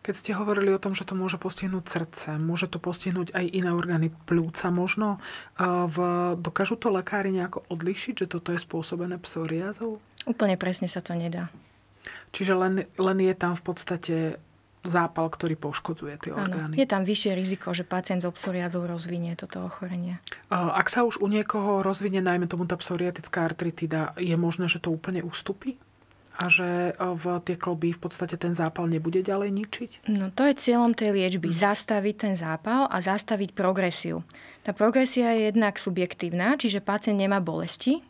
Keď 0.04 0.14
ste 0.14 0.30
hovorili 0.36 0.70
o 0.76 0.82
tom, 0.82 0.92
že 0.92 1.08
to 1.08 1.16
môže 1.16 1.40
postihnúť 1.40 1.84
srdce, 1.88 2.28
môže 2.36 2.68
to 2.68 2.76
postihnúť 2.76 3.32
aj 3.32 3.44
iné 3.48 3.72
orgány 3.72 4.12
plúca 4.28 4.68
možno, 4.68 5.16
v, 5.60 5.96
dokážu 6.36 6.76
to 6.76 6.92
lekári 6.92 7.32
nejako 7.32 7.64
odlišiť, 7.72 8.26
že 8.26 8.30
toto 8.30 8.52
je 8.52 8.60
spôsobené 8.60 9.16
psoriázou? 9.16 10.02
Úplne 10.28 10.60
presne 10.60 10.90
sa 10.90 11.00
to 11.00 11.16
nedá. 11.16 11.48
Čiže 12.30 12.52
len, 12.54 12.74
len 12.94 13.18
je 13.18 13.34
tam 13.34 13.58
v 13.58 13.62
podstate 13.62 14.16
zápal, 14.80 15.28
ktorý 15.28 15.60
poškodzuje 15.60 16.14
tie 16.24 16.32
orgány. 16.32 16.72
Áno, 16.72 16.80
je 16.80 16.88
tam 16.88 17.04
vyššie 17.04 17.36
riziko, 17.36 17.76
že 17.76 17.84
pacient 17.84 18.24
s 18.24 18.28
psoriázou 18.32 18.88
rozvinie 18.88 19.36
toto 19.36 19.60
ochorenie. 19.60 20.16
Ak 20.48 20.88
sa 20.88 21.04
už 21.04 21.20
u 21.20 21.28
niekoho 21.28 21.84
rozvinie 21.84 22.24
najmä 22.24 22.48
tomu 22.48 22.64
tá 22.64 22.80
psoriatická 22.80 23.44
artritida, 23.44 24.16
je 24.16 24.32
možné, 24.40 24.72
že 24.72 24.80
to 24.80 24.88
úplne 24.88 25.20
ustupí? 25.20 25.76
A 26.40 26.48
že 26.48 26.96
v 26.96 27.24
tie 27.44 27.60
kloby 27.60 27.92
v 27.92 28.00
podstate 28.00 28.40
ten 28.40 28.56
zápal 28.56 28.88
nebude 28.88 29.20
ďalej 29.20 29.50
ničiť? 29.52 29.90
No 30.08 30.32
to 30.32 30.48
je 30.48 30.56
cieľom 30.56 30.96
tej 30.96 31.12
liečby. 31.12 31.52
Hmm. 31.52 31.60
Zastaviť 31.60 32.14
ten 32.16 32.34
zápal 32.38 32.88
a 32.88 32.96
zastaviť 33.04 33.52
progresiu. 33.52 34.24
Tá 34.64 34.72
progresia 34.72 35.36
je 35.36 35.52
jednak 35.52 35.76
subjektívna, 35.76 36.56
čiže 36.56 36.80
pacient 36.80 37.20
nemá 37.20 37.44
bolesti, 37.44 38.00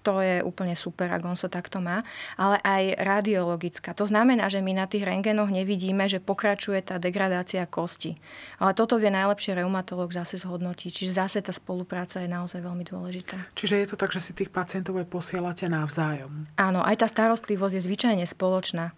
to 0.00 0.24
je 0.24 0.40
úplne 0.40 0.72
super, 0.76 1.12
ak 1.12 1.22
on 1.24 1.36
sa 1.36 1.52
takto 1.52 1.80
má, 1.80 2.00
ale 2.40 2.56
aj 2.64 3.00
radiologická. 3.00 3.92
To 3.96 4.08
znamená, 4.08 4.48
že 4.48 4.64
my 4.64 4.72
na 4.76 4.86
tých 4.88 5.04
rengenoch 5.04 5.52
nevidíme, 5.52 6.08
že 6.08 6.20
pokračuje 6.20 6.80
tá 6.80 6.96
degradácia 6.96 7.64
kosti. 7.68 8.16
Ale 8.56 8.72
toto 8.72 8.96
vie 8.96 9.12
najlepšie 9.12 9.60
reumatolog 9.60 10.12
zase 10.12 10.40
zhodnotiť. 10.40 10.90
Čiže 10.90 11.12
zase 11.12 11.38
tá 11.44 11.52
spolupráca 11.52 12.20
je 12.20 12.28
naozaj 12.28 12.60
veľmi 12.64 12.84
dôležitá. 12.84 13.36
Čiže 13.56 13.74
je 13.84 13.86
to 13.92 13.96
tak, 13.96 14.12
že 14.12 14.20
si 14.20 14.32
tých 14.32 14.52
pacientov 14.52 14.96
aj 14.96 15.08
posielate 15.08 15.68
navzájom? 15.68 16.48
Áno, 16.56 16.80
aj 16.80 17.04
tá 17.04 17.06
starostlivosť 17.08 17.74
je 17.76 17.82
zvyčajne 17.84 18.24
spoločná. 18.24 18.92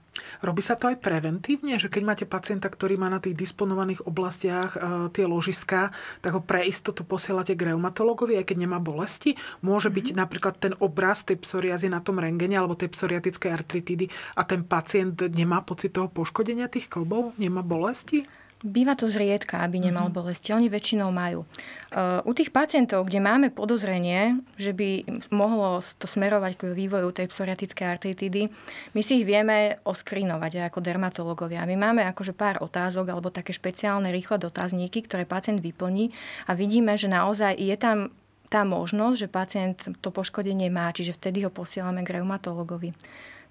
Robí 0.45 0.61
sa 0.61 0.77
to 0.77 0.93
aj 0.93 1.01
preventívne, 1.01 1.81
že 1.81 1.89
keď 1.89 2.03
máte 2.05 2.25
pacienta, 2.29 2.69
ktorý 2.69 3.01
má 3.01 3.09
na 3.09 3.17
tých 3.17 3.33
disponovaných 3.33 4.05
oblastiach 4.05 4.77
e, 4.77 4.79
tie 5.09 5.25
ložiská, 5.25 5.89
tak 6.21 6.37
ho 6.37 6.45
pre 6.45 6.69
istotu 6.69 7.01
posielate 7.01 7.57
k 7.57 7.73
reumatologovi, 7.73 8.37
aj 8.37 8.53
keď 8.53 8.57
nemá 8.69 8.77
bolesti? 8.77 9.41
Môže 9.65 9.89
byť 9.89 10.13
mm-hmm. 10.13 10.21
napríklad 10.21 10.55
ten 10.61 10.75
obraz 10.85 11.25
tej 11.25 11.41
psoriazy 11.41 11.89
na 11.89 12.05
tom 12.05 12.21
rengene 12.21 12.61
alebo 12.61 12.77
tej 12.77 12.93
psoriatickej 12.93 13.51
artritidy 13.51 14.07
a 14.37 14.45
ten 14.45 14.69
pacient 14.69 15.17
nemá 15.33 15.65
pocit 15.65 15.97
toho 15.97 16.13
poškodenia 16.13 16.69
tých 16.69 16.93
klbov? 16.93 17.33
Nemá 17.41 17.65
bolesti? 17.65 18.29
Býva 18.63 18.95
to 18.95 19.11
zriedka, 19.11 19.59
aby 19.59 19.83
nemal 19.83 20.07
mm-hmm. 20.07 20.23
bolesti. 20.23 20.55
Oni 20.55 20.71
väčšinou 20.71 21.11
majú. 21.11 21.43
Uh, 21.91 22.23
u 22.23 22.31
tých 22.31 22.55
pacientov, 22.55 23.11
kde 23.11 23.19
máme 23.19 23.51
podozrenie, 23.51 24.39
že 24.55 24.71
by 24.71 25.03
mohlo 25.35 25.83
to 25.99 26.07
smerovať 26.07 26.57
k 26.57 26.63
vývoju 26.71 27.11
tej 27.11 27.27
psoriatickej 27.27 27.87
artritidy, 27.91 28.47
my 28.95 29.01
si 29.03 29.21
ich 29.21 29.27
vieme 29.27 29.83
oskrinovať 29.83 30.71
ako 30.71 30.79
dermatológovia. 30.79 31.67
My 31.67 31.75
máme 31.75 32.07
akože 32.07 32.39
pár 32.39 32.63
otázok 32.63 33.11
alebo 33.11 33.35
také 33.35 33.51
špeciálne 33.51 34.15
rýchle 34.15 34.39
dotazníky, 34.39 35.03
ktoré 35.05 35.27
pacient 35.27 35.59
vyplní 35.59 36.15
a 36.47 36.55
vidíme, 36.55 36.95
že 36.95 37.11
naozaj 37.11 37.59
je 37.59 37.75
tam 37.75 38.15
tá 38.53 38.69
možnosť, 38.69 39.17
že 39.17 39.33
pacient 39.33 39.77
to 40.05 40.13
poškodenie 40.13 40.69
má, 40.69 40.93
čiže 40.93 41.17
vtedy 41.17 41.43
ho 41.43 41.51
posielame 41.51 42.05
k 42.05 42.21
reumatologovi. 42.21 42.93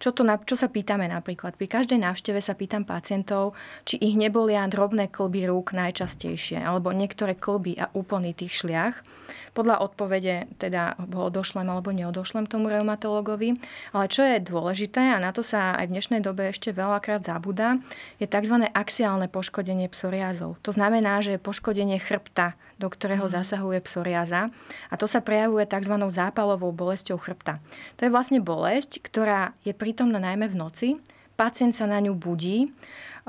Čo, 0.01 0.17
to, 0.17 0.25
čo 0.25 0.57
sa 0.57 0.65
pýtame 0.65 1.05
napríklad? 1.05 1.53
Pri 1.53 1.69
každej 1.69 2.01
návšteve 2.01 2.41
sa 2.41 2.57
pýtam 2.57 2.81
pacientov, 2.89 3.53
či 3.85 4.01
ich 4.01 4.17
nebolia 4.17 4.65
drobné 4.65 5.13
klby 5.13 5.45
rúk 5.45 5.77
najčastejšie, 5.77 6.57
alebo 6.57 6.89
niektoré 6.89 7.37
klby 7.37 7.77
a 7.77 7.85
úplný 7.93 8.33
tých 8.33 8.65
šliach. 8.65 9.05
Podľa 9.53 9.83
odpovede 9.85 10.49
teda 10.57 10.97
ho 10.97 11.29
odošlem 11.29 11.69
alebo 11.69 11.93
neodošlem 11.93 12.49
tomu 12.49 12.73
reumatologovi. 12.73 13.53
Ale 13.93 14.05
čo 14.09 14.25
je 14.25 14.41
dôležité, 14.41 15.13
a 15.13 15.21
na 15.21 15.29
to 15.29 15.45
sa 15.45 15.77
aj 15.77 15.85
v 15.85 15.93
dnešnej 15.93 16.21
dobe 16.25 16.49
ešte 16.49 16.73
veľakrát 16.73 17.21
zabúda, 17.21 17.77
je 18.17 18.25
tzv. 18.25 18.57
axiálne 18.73 19.29
poškodenie 19.29 19.85
psoriázov. 19.85 20.57
To 20.65 20.71
znamená, 20.73 21.21
že 21.21 21.37
je 21.37 21.45
poškodenie 21.45 22.01
chrbta, 22.01 22.57
do 22.82 22.89
ktorého 22.89 23.30
mm. 23.30 23.34
zasahuje 23.38 23.80
psoriáza. 23.86 24.50
A 24.89 24.98
to 24.98 25.06
sa 25.06 25.22
prejavuje 25.22 25.70
tzv. 25.70 25.94
zápalovou 26.10 26.74
bolesťou 26.74 27.22
chrbta. 27.22 27.62
To 28.02 28.10
je 28.10 28.13
vlastne 28.13 28.41
bolesť, 28.41 28.98
ktorá 29.06 29.54
je 29.62 29.78
prítomná 29.78 30.17
najmä 30.17 30.50
v 30.50 30.58
noci. 30.58 30.89
Pacient 31.38 31.78
sa 31.78 31.86
na 31.86 32.02
ňu 32.02 32.17
budí 32.17 32.65
e, 32.65 32.70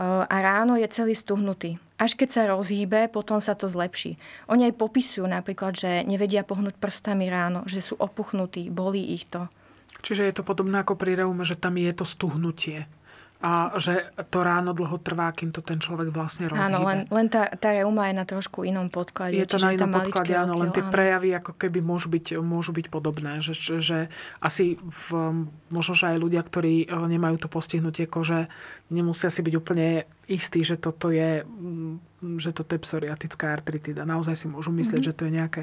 a 0.01 0.37
ráno 0.41 0.81
je 0.81 0.89
celý 0.89 1.13
stuhnutý. 1.13 1.77
Až 2.01 2.17
keď 2.17 2.29
sa 2.33 2.43
rozhýbe, 2.51 3.13
potom 3.13 3.39
sa 3.39 3.53
to 3.53 3.69
zlepší. 3.69 4.17
Oni 4.49 4.67
aj 4.67 4.81
popisujú 4.81 5.29
napríklad, 5.29 5.77
že 5.77 6.03
nevedia 6.09 6.43
pohnúť 6.43 6.81
prstami 6.81 7.29
ráno, 7.29 7.63
že 7.69 7.85
sú 7.85 7.95
opuchnutí, 8.01 8.73
bolí 8.73 9.15
ich 9.15 9.29
to. 9.29 9.47
Čiže 10.03 10.27
je 10.27 10.35
to 10.35 10.43
podobné 10.43 10.83
ako 10.83 10.99
pri 10.99 11.15
reume, 11.15 11.47
že 11.47 11.55
tam 11.55 11.79
je 11.79 11.93
to 11.95 12.03
stuhnutie 12.03 12.91
a 13.43 13.75
že 13.75 14.15
to 14.31 14.47
ráno 14.47 14.71
dlho 14.71 15.03
trvá, 15.03 15.35
kým 15.35 15.51
to 15.51 15.59
ten 15.59 15.83
človek 15.83 16.15
vlastne 16.15 16.47
rozhýbe. 16.47 16.63
Áno, 16.63 16.87
len, 16.87 17.11
len 17.11 17.27
tá, 17.27 17.51
tá 17.59 17.75
reuma 17.75 18.07
je 18.07 18.15
na 18.15 18.23
trošku 18.23 18.63
inom 18.63 18.87
podklade. 18.87 19.35
Je 19.35 19.51
to 19.51 19.59
na 19.59 19.75
inom 19.75 19.91
podklade, 19.91 20.31
áno, 20.31 20.55
len 20.55 20.71
tie 20.71 20.87
áno. 20.87 20.95
prejavy 20.95 21.35
ako 21.35 21.59
keby 21.59 21.83
môžu 21.83 22.07
byť, 22.07 22.39
môžu 22.39 22.71
byť 22.71 22.87
podobné. 22.87 23.43
Že, 23.43 23.83
že 23.83 23.99
asi 24.39 24.79
v, 24.79 25.07
možno, 25.75 25.93
že 25.99 26.15
aj 26.15 26.23
ľudia, 26.23 26.39
ktorí 26.47 26.87
e, 26.87 26.95
nemajú 26.95 27.43
to 27.43 27.51
postihnutie 27.51 28.07
kože, 28.07 28.47
nemusia 28.95 29.27
si 29.27 29.43
byť 29.43 29.55
úplne 29.59 30.07
istí, 30.31 30.63
že 30.63 30.79
toto 30.79 31.11
je 31.11 31.43
že 32.23 32.55
toto 32.55 32.79
je 32.79 32.81
psoriatická 32.81 33.51
artritida. 33.51 34.07
Naozaj 34.07 34.35
si 34.39 34.47
môžu 34.47 34.71
myslieť, 34.71 35.03
mm-hmm. 35.03 35.11
že 35.11 35.19
to 35.19 35.23
je 35.27 35.33
nejaké, 35.35 35.63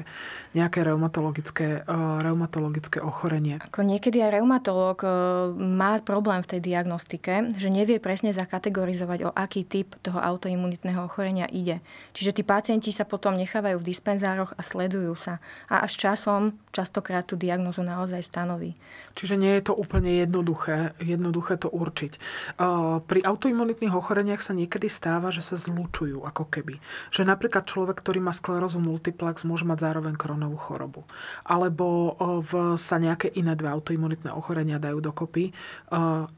nejaké 0.52 0.84
reumatologické, 0.84 1.68
uh, 1.88 2.20
reumatologické 2.20 3.00
ochorenie. 3.00 3.56
Ako 3.64 3.80
niekedy 3.80 4.20
aj 4.20 4.36
reumatolog 4.36 4.98
uh, 5.00 5.10
má 5.56 5.96
problém 6.04 6.44
v 6.44 6.56
tej 6.56 6.60
diagnostike, 6.60 7.56
že 7.56 7.68
nevie 7.72 7.96
presne 7.96 8.36
zakategorizovať, 8.36 9.18
o 9.26 9.30
aký 9.32 9.64
typ 9.64 9.96
toho 10.04 10.20
autoimunitného 10.20 11.00
ochorenia 11.00 11.48
ide. 11.48 11.80
Čiže 12.12 12.36
tí 12.36 12.42
pacienti 12.44 12.92
sa 12.92 13.08
potom 13.08 13.40
nechávajú 13.40 13.80
v 13.80 13.88
dispenzároch 13.88 14.52
a 14.54 14.60
sledujú 14.60 15.16
sa. 15.16 15.40
A 15.72 15.80
až 15.88 15.96
časom 15.96 16.60
častokrát 16.76 17.24
tú 17.24 17.40
diagnozu 17.40 17.80
naozaj 17.80 18.20
stanoví. 18.20 18.76
Čiže 19.16 19.40
nie 19.40 19.56
je 19.58 19.72
to 19.72 19.74
úplne 19.74 20.12
jednoduché, 20.20 20.92
jednoduché 21.00 21.56
to 21.56 21.72
určiť. 21.72 22.12
Uh, 22.60 23.00
pri 23.00 23.24
autoimunitných 23.24 23.96
ochoreniach 23.96 24.44
sa 24.44 24.52
niekedy 24.52 24.86
stáva, 24.92 25.32
že 25.32 25.40
sa 25.40 25.56
zlučujú 25.56 26.22
ako 26.28 26.49
keby. 26.50 26.82
Že 27.14 27.30
napríklad 27.30 27.64
človek, 27.70 28.02
ktorý 28.02 28.18
má 28.18 28.34
sklerózu 28.34 28.82
multiplex, 28.82 29.46
môže 29.46 29.62
mať 29.62 29.86
zároveň 29.86 30.18
koronovú 30.18 30.58
chorobu. 30.58 31.06
Alebo 31.46 32.18
v, 32.42 32.74
sa 32.74 32.98
nejaké 32.98 33.30
iné 33.38 33.54
dve 33.54 33.70
autoimunitné 33.70 34.34
ochorenia 34.34 34.82
dajú 34.82 34.98
dokopy. 34.98 35.54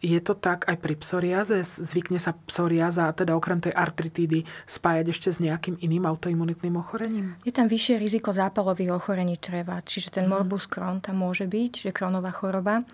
Je 0.05 0.21
to 0.21 0.37
tak 0.37 0.69
aj 0.69 0.77
pri 0.77 0.95
psoriáze? 1.01 1.57
Zvykne 1.65 2.21
sa 2.21 2.37
psoriáza, 2.45 3.09
teda 3.17 3.33
okrem 3.33 3.65
tej 3.65 3.73
artritídy, 3.73 4.45
spájať 4.69 5.07
ešte 5.09 5.29
s 5.33 5.39
nejakým 5.41 5.81
iným 5.81 6.05
autoimunitným 6.05 6.77
ochorením? 6.77 7.41
Je 7.49 7.55
tam 7.55 7.71
vyššie 7.73 7.97
riziko 7.97 8.35
zápalových 8.35 8.93
ochorení 8.93 9.41
čreva, 9.41 9.81
čiže 9.81 10.13
ten 10.13 10.29
mhm. 10.29 10.31
morbus 10.37 10.69
Crohn 10.69 11.01
tam 11.01 11.25
môže 11.25 11.49
byť, 11.49 11.89
že 11.89 11.91
Crohnová 11.97 12.35
choroba. 12.35 12.85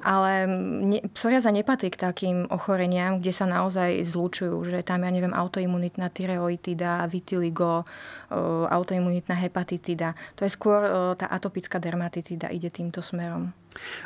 Ale 0.00 0.48
ne, 0.84 0.98
psoriáza 1.14 1.54
nepatrí 1.54 1.92
k 1.92 2.00
takým 2.00 2.48
ochoreniam, 2.50 3.20
kde 3.22 3.32
sa 3.32 3.46
naozaj 3.46 4.02
zlučujú, 4.04 4.56
že 4.66 4.82
tam, 4.82 5.04
ja 5.04 5.10
neviem, 5.12 5.32
autoimunitná 5.36 6.08
tyreoid 6.08 6.63
hepatitida, 6.64 7.04
vitiligo, 7.06 7.84
autoimunitná 8.72 9.36
hepatitida. 9.36 10.16
To 10.34 10.48
je 10.48 10.50
skôr 10.50 10.80
tá 11.20 11.28
atopická 11.28 11.76
dermatitida, 11.76 12.48
ide 12.48 12.72
týmto 12.72 13.04
smerom. 13.04 13.52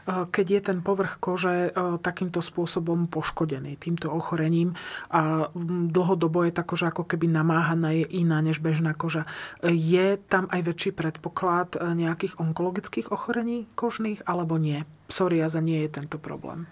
Keď 0.08 0.46
je 0.48 0.60
ten 0.64 0.78
povrch 0.80 1.20
kože 1.20 1.70
takýmto 2.00 2.40
spôsobom 2.40 3.06
poškodený, 3.06 3.76
týmto 3.76 4.08
ochorením 4.08 4.72
a 5.12 5.52
dlhodobo 5.92 6.42
je 6.48 6.52
tá 6.56 6.64
koža 6.64 6.88
ako 6.88 7.04
keby 7.04 7.28
namáhaná, 7.28 7.92
je 7.92 8.08
iná 8.16 8.40
než 8.40 8.64
bežná 8.64 8.96
koža, 8.96 9.28
je 9.62 10.16
tam 10.26 10.48
aj 10.50 10.60
väčší 10.66 10.90
predpoklad 10.96 11.76
nejakých 11.78 12.40
onkologických 12.40 13.12
ochorení 13.12 13.68
kožných 13.76 14.24
alebo 14.24 14.56
nie? 14.56 14.82
Psoriaza 15.06 15.60
nie 15.60 15.84
je 15.84 16.00
tento 16.00 16.16
problém. 16.16 16.64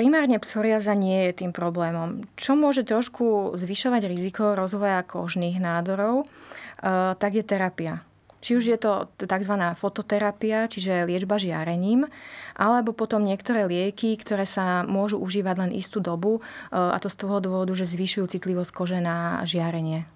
Primárne 0.00 0.40
psoriaza 0.40 0.96
nie 0.96 1.28
je 1.28 1.44
tým 1.44 1.52
problémom. 1.52 2.24
Čo 2.32 2.56
môže 2.56 2.88
trošku 2.88 3.52
zvyšovať 3.52 4.08
riziko 4.08 4.56
rozvoja 4.56 5.04
kožných 5.04 5.60
nádorov, 5.60 6.24
eh, 6.24 7.12
tak 7.20 7.36
je 7.36 7.44
terapia. 7.44 8.00
Či 8.40 8.56
už 8.56 8.64
je 8.64 8.78
to 8.80 9.12
tzv. 9.20 9.52
fototerapia, 9.76 10.72
čiže 10.72 11.04
liečba 11.04 11.36
žiarením, 11.36 12.08
alebo 12.56 12.96
potom 12.96 13.28
niektoré 13.28 13.68
lieky, 13.68 14.16
ktoré 14.16 14.48
sa 14.48 14.88
môžu 14.88 15.20
užívať 15.20 15.68
len 15.68 15.70
istú 15.76 16.00
dobu, 16.00 16.40
eh, 16.40 16.80
a 16.80 16.96
to 16.96 17.12
z 17.12 17.20
toho 17.20 17.44
dôvodu, 17.44 17.76
že 17.76 17.84
zvyšujú 17.84 18.24
citlivosť 18.24 18.72
kože 18.72 19.04
na 19.04 19.44
žiarenie. 19.44 20.08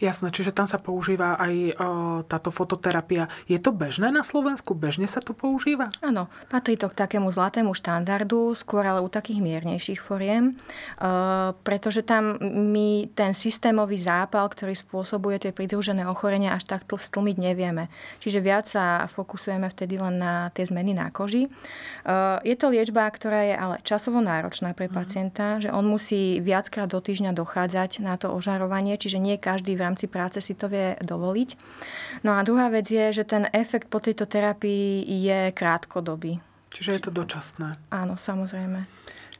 Jasné, 0.00 0.32
čiže 0.32 0.50
tam 0.50 0.66
sa 0.66 0.80
používa 0.80 1.38
aj 1.38 1.54
o, 1.54 1.64
táto 2.26 2.50
fototerapia. 2.50 3.30
Je 3.46 3.60
to 3.60 3.70
bežné 3.70 4.10
na 4.10 4.24
Slovensku? 4.26 4.74
Bežne 4.74 5.06
sa 5.06 5.22
to 5.22 5.36
používa? 5.36 5.92
Áno, 6.00 6.26
patrí 6.48 6.74
to 6.74 6.90
k 6.90 6.98
takému 6.98 7.30
zlatému 7.30 7.76
štandardu, 7.76 8.56
skôr 8.56 8.82
ale 8.82 9.04
u 9.04 9.08
takých 9.12 9.38
miernejších 9.44 10.00
foriem, 10.00 10.52
e, 10.52 10.52
pretože 11.52 12.02
tam 12.02 12.40
my 12.42 13.12
ten 13.12 13.36
systémový 13.36 14.00
zápal, 14.00 14.48
ktorý 14.48 14.74
spôsobuje 14.74 15.36
tie 15.38 15.52
pridružené 15.52 16.08
ochorenia, 16.08 16.56
až 16.56 16.66
tak 16.66 16.82
stlmiť 16.90 17.36
nevieme. 17.38 17.86
Čiže 18.18 18.40
viac 18.42 18.66
sa 18.66 19.06
fokusujeme 19.06 19.70
vtedy 19.70 20.00
len 20.00 20.18
na 20.18 20.50
tie 20.50 20.66
zmeny 20.66 20.96
na 20.96 21.12
koži. 21.12 21.46
E, 21.46 21.50
je 22.42 22.56
to 22.56 22.72
liečba, 22.72 23.06
ktorá 23.06 23.46
je 23.46 23.54
ale 23.54 23.76
časovo 23.84 24.18
náročná 24.24 24.72
pre 24.72 24.88
mhm. 24.88 24.94
pacienta, 24.96 25.46
mm. 25.56 25.68
že 25.68 25.70
on 25.70 25.84
musí 25.84 26.40
viackrát 26.40 26.88
do 26.88 26.98
týždňa 26.98 27.36
dochádzať 27.36 28.00
na 28.00 28.16
to 28.16 28.32
ožarovanie, 28.32 28.96
čiže 28.96 29.20
nie 29.20 29.36
každý 29.36 29.59
v 29.64 29.84
rámci 29.84 30.06
práce 30.08 30.40
si 30.40 30.56
to 30.56 30.66
vie 30.70 30.96
dovoliť. 31.00 31.50
No 32.24 32.36
a 32.36 32.44
druhá 32.44 32.72
vec 32.72 32.88
je, 32.88 33.12
že 33.12 33.24
ten 33.28 33.46
efekt 33.52 33.92
po 33.92 34.00
tejto 34.00 34.24
terapii 34.24 35.04
je 35.04 35.52
krátkodobý. 35.52 36.40
Čiže 36.70 36.90
je 36.96 37.02
to 37.02 37.12
dočasné. 37.12 37.76
Áno, 37.90 38.14
samozrejme. 38.14 38.86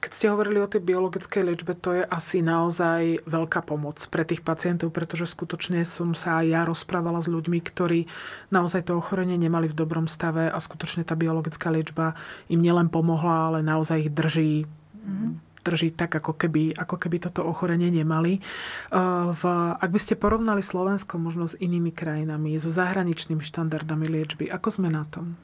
Keď 0.00 0.10
ste 0.16 0.32
hovorili 0.32 0.64
o 0.64 0.70
tej 0.70 0.80
biologickej 0.80 1.44
liečbe, 1.44 1.76
to 1.76 2.00
je 2.00 2.08
asi 2.08 2.40
naozaj 2.40 3.20
veľká 3.28 3.60
pomoc 3.68 4.00
pre 4.08 4.24
tých 4.24 4.40
pacientov, 4.40 4.96
pretože 4.96 5.28
skutočne 5.28 5.84
som 5.84 6.16
sa 6.16 6.40
aj 6.40 6.46
ja 6.48 6.64
rozprávala 6.64 7.20
s 7.20 7.28
ľuďmi, 7.28 7.60
ktorí 7.60 8.08
naozaj 8.48 8.88
to 8.88 8.96
ochorenie 8.96 9.36
nemali 9.36 9.68
v 9.68 9.76
dobrom 9.76 10.08
stave 10.08 10.48
a 10.48 10.56
skutočne 10.56 11.04
tá 11.04 11.12
biologická 11.20 11.68
liečba 11.68 12.16
im 12.48 12.64
nielen 12.64 12.88
pomohla, 12.88 13.52
ale 13.52 13.58
naozaj 13.60 14.08
ich 14.08 14.10
drží 14.10 14.64
mm-hmm 14.64 15.49
drží 15.70 15.94
tak, 15.94 16.18
ako 16.18 16.34
keby, 16.34 16.74
ako 16.74 16.98
keby 16.98 17.22
toto 17.22 17.46
ochorenie 17.46 17.94
nemali. 17.94 18.42
Uh, 18.90 19.30
v, 19.30 19.42
ak 19.78 19.90
by 19.94 20.00
ste 20.02 20.18
porovnali 20.18 20.66
Slovensko 20.66 21.22
možno 21.22 21.46
s 21.46 21.54
inými 21.54 21.94
krajinami, 21.94 22.58
so 22.58 22.74
zahraničnými 22.74 23.46
štandardami 23.46 24.10
liečby, 24.10 24.50
ako 24.50 24.68
sme 24.74 24.90
na 24.90 25.06
tom? 25.06 25.38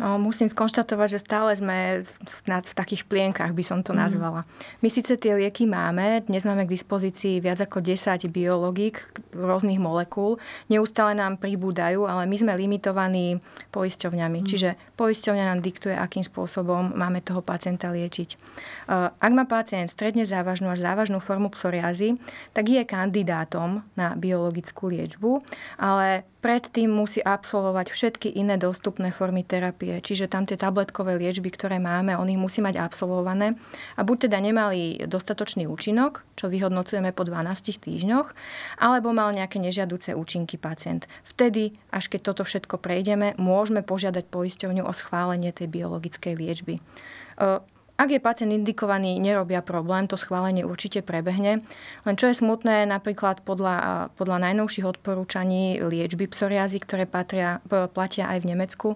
No, 0.00 0.16
musím 0.16 0.48
skonštatovať, 0.48 1.08
že 1.12 1.20
stále 1.20 1.52
sme 1.52 2.00
v, 2.00 2.12
v, 2.24 2.36
v 2.48 2.72
takých 2.72 3.04
plienkach, 3.04 3.52
by 3.52 3.60
som 3.60 3.84
to 3.84 3.92
mhm. 3.92 4.00
nazvala. 4.00 4.40
Mm. 4.48 4.80
My 4.80 4.88
síce 4.88 5.12
tie 5.20 5.36
lieky 5.36 5.68
máme, 5.68 6.24
dnes 6.24 6.48
máme 6.48 6.64
k 6.64 6.72
dispozícii 6.72 7.44
viac 7.44 7.60
ako 7.60 7.84
10 7.84 8.24
biologík 8.32 8.96
rôznych 9.36 9.76
molekúl, 9.76 10.40
neustále 10.72 11.12
nám 11.12 11.36
pribúdajú, 11.36 12.08
ale 12.08 12.24
my 12.24 12.36
sme 12.40 12.56
limitovaní 12.56 13.44
poisťovňami. 13.76 14.40
Mm. 14.40 14.46
Čiže 14.48 14.70
poisťovňa 14.96 15.44
nám 15.52 15.60
diktuje, 15.60 15.92
akým 15.92 16.24
spôsobom 16.24 16.96
máme 16.96 17.20
toho 17.20 17.44
pacienta 17.44 17.92
liečiť. 17.92 18.28
E, 18.32 18.36
ak 19.12 19.32
má 19.36 19.44
pacient 19.44 19.92
stredne 19.92 20.24
závažnú 20.24 20.72
až 20.72 20.80
závažnú 20.80 21.20
formu 21.20 21.52
psoriazy, 21.52 22.16
tak 22.56 22.72
je 22.72 22.80
kandidátom 22.88 23.84
na 24.00 24.16
biologickú 24.16 24.88
liečbu, 24.88 25.44
ale 25.76 26.24
predtým 26.40 26.88
musí 26.88 27.20
absolvovať 27.20 27.92
všetky 27.92 28.28
iné 28.36 28.56
dostupné 28.56 29.12
formy 29.12 29.44
terapie. 29.44 30.00
Čiže 30.00 30.32
tam 30.32 30.48
tie 30.48 30.56
tabletkové 30.56 31.20
liečby, 31.20 31.52
ktoré 31.52 31.76
máme, 31.76 32.16
on 32.16 32.28
ich 32.32 32.40
musí 32.40 32.64
mať 32.64 32.80
absolvované. 32.80 33.54
A 33.96 34.04
buď 34.04 34.28
teda 34.28 34.40
nemali 34.40 35.04
dostatočný 35.04 35.68
účinok, 35.68 36.24
čo 36.34 36.48
vyhodnocujeme 36.48 37.12
po 37.12 37.28
12 37.28 37.80
týždňoch, 37.80 38.28
alebo 38.80 39.12
mal 39.12 39.32
nejaké 39.36 39.60
nežiaduce 39.60 40.16
účinky 40.16 40.56
pacient. 40.56 41.04
Vtedy, 41.28 41.76
až 41.92 42.08
keď 42.08 42.32
toto 42.32 42.42
všetko 42.48 42.80
prejdeme, 42.80 43.36
môžeme 43.36 43.84
požiadať 43.84 44.26
poisťovňu 44.28 44.82
o 44.84 44.92
schválenie 44.96 45.52
tej 45.52 45.68
biologickej 45.68 46.34
liečby. 46.34 46.80
Ak 48.00 48.08
je 48.08 48.16
pacient 48.16 48.48
indikovaný, 48.48 49.20
nerobia 49.20 49.60
problém, 49.60 50.08
to 50.08 50.16
schválenie 50.16 50.64
určite 50.64 51.04
prebehne. 51.04 51.60
Len 52.08 52.14
čo 52.16 52.32
je 52.32 52.40
smutné, 52.40 52.88
napríklad 52.88 53.44
podľa, 53.44 54.08
podľa 54.16 54.48
najnovších 54.48 54.88
odporúčaní 54.88 55.84
liečby 55.84 56.24
psoriazy, 56.24 56.80
ktoré 56.80 57.04
patria, 57.04 57.60
platia 57.68 58.32
aj 58.32 58.40
v 58.40 58.48
Nemecku, 58.56 58.88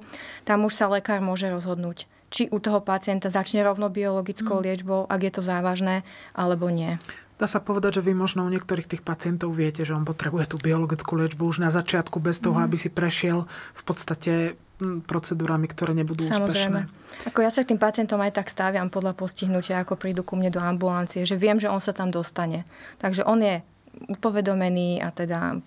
tam 0.48 0.64
už 0.64 0.72
sa 0.72 0.88
lekár 0.88 1.20
môže 1.20 1.52
rozhodnúť, 1.52 2.08
či 2.32 2.48
u 2.48 2.56
toho 2.56 2.80
pacienta 2.80 3.28
začne 3.28 3.60
rovno 3.60 3.92
biologickou 3.92 4.56
mm. 4.56 4.64
liečbou, 4.64 5.00
ak 5.04 5.20
je 5.20 5.32
to 5.36 5.42
závažné, 5.44 6.00
alebo 6.32 6.72
nie. 6.72 6.96
Dá 7.36 7.44
sa 7.44 7.60
povedať, 7.60 8.00
že 8.00 8.08
vy 8.08 8.16
možno 8.16 8.46
u 8.46 8.48
niektorých 8.48 8.88
tých 8.88 9.02
pacientov 9.04 9.52
viete, 9.52 9.84
že 9.84 9.92
on 9.92 10.08
potrebuje 10.08 10.54
tú 10.54 10.56
biologickú 10.56 11.18
liečbu 11.20 11.44
už 11.44 11.60
na 11.60 11.68
začiatku, 11.68 12.24
bez 12.24 12.40
toho, 12.40 12.56
mm. 12.56 12.64
aby 12.64 12.76
si 12.80 12.88
prešiel 12.88 13.44
v 13.76 13.82
podstate 13.84 14.56
procedúrami, 15.04 15.66
ktoré 15.70 15.92
nebudú 15.96 16.24
Samozrejme. 16.24 16.84
úspešné. 16.84 17.30
Ako 17.30 17.38
ja 17.40 17.50
sa 17.50 17.62
k 17.62 17.74
tým 17.74 17.80
pacientom 17.80 18.20
aj 18.20 18.42
tak 18.42 18.50
stáviam 18.50 18.90
podľa 18.90 19.14
postihnutia, 19.16 19.80
ako 19.80 19.94
prídu 19.96 20.26
ku 20.26 20.34
mne 20.34 20.50
do 20.50 20.60
ambulancie, 20.60 21.22
že 21.22 21.38
viem, 21.38 21.56
že 21.56 21.70
on 21.70 21.80
sa 21.80 21.94
tam 21.94 22.10
dostane. 22.10 22.66
Takže 22.98 23.22
on 23.24 23.40
je 23.40 23.62
upovedomený 23.94 25.00
a 25.00 25.14
teda 25.14 25.62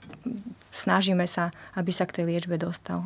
snažíme 0.76 1.26
sa, 1.26 1.50
aby 1.74 1.90
sa 1.90 2.06
k 2.06 2.22
tej 2.22 2.26
liečbe 2.30 2.60
dostal. 2.60 3.02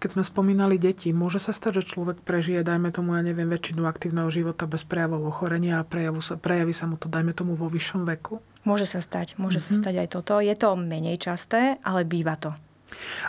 Keď 0.00 0.16
sme 0.16 0.24
spomínali 0.24 0.80
deti, 0.80 1.12
môže 1.12 1.36
sa 1.36 1.52
stať, 1.52 1.84
že 1.84 1.92
človek 1.92 2.24
prežije, 2.24 2.64
dajme 2.64 2.88
tomu, 2.88 3.20
ja 3.20 3.22
neviem, 3.26 3.50
väčšinu 3.52 3.84
aktívneho 3.84 4.32
života 4.32 4.64
bez 4.64 4.80
prejavov 4.88 5.28
ochorenia 5.28 5.76
a 5.76 5.84
prejavu 5.84 6.24
sa, 6.24 6.40
prejaví 6.40 6.72
sa 6.72 6.88
mu 6.88 6.96
to, 6.96 7.12
dajme 7.12 7.36
tomu, 7.36 7.52
vo 7.52 7.68
vyššom 7.68 8.08
veku? 8.08 8.40
Môže 8.64 8.88
sa 8.88 9.04
stať, 9.04 9.36
môže 9.36 9.60
mm-hmm. 9.60 9.68
sa 9.68 9.72
mhm. 9.76 9.80
stať 9.84 9.94
aj 10.00 10.08
toto. 10.08 10.32
Je 10.40 10.54
to 10.56 10.68
menej 10.80 11.20
časté, 11.20 11.76
ale 11.84 12.08
býva 12.08 12.40
to. 12.40 12.56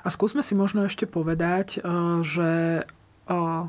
A 0.04 0.08
skúsme 0.10 0.42
si 0.46 0.54
možno 0.58 0.86
ešte 0.86 1.06
povedať, 1.10 1.80
eh, 1.80 1.84
že 2.22 2.52
eh, 3.28 3.64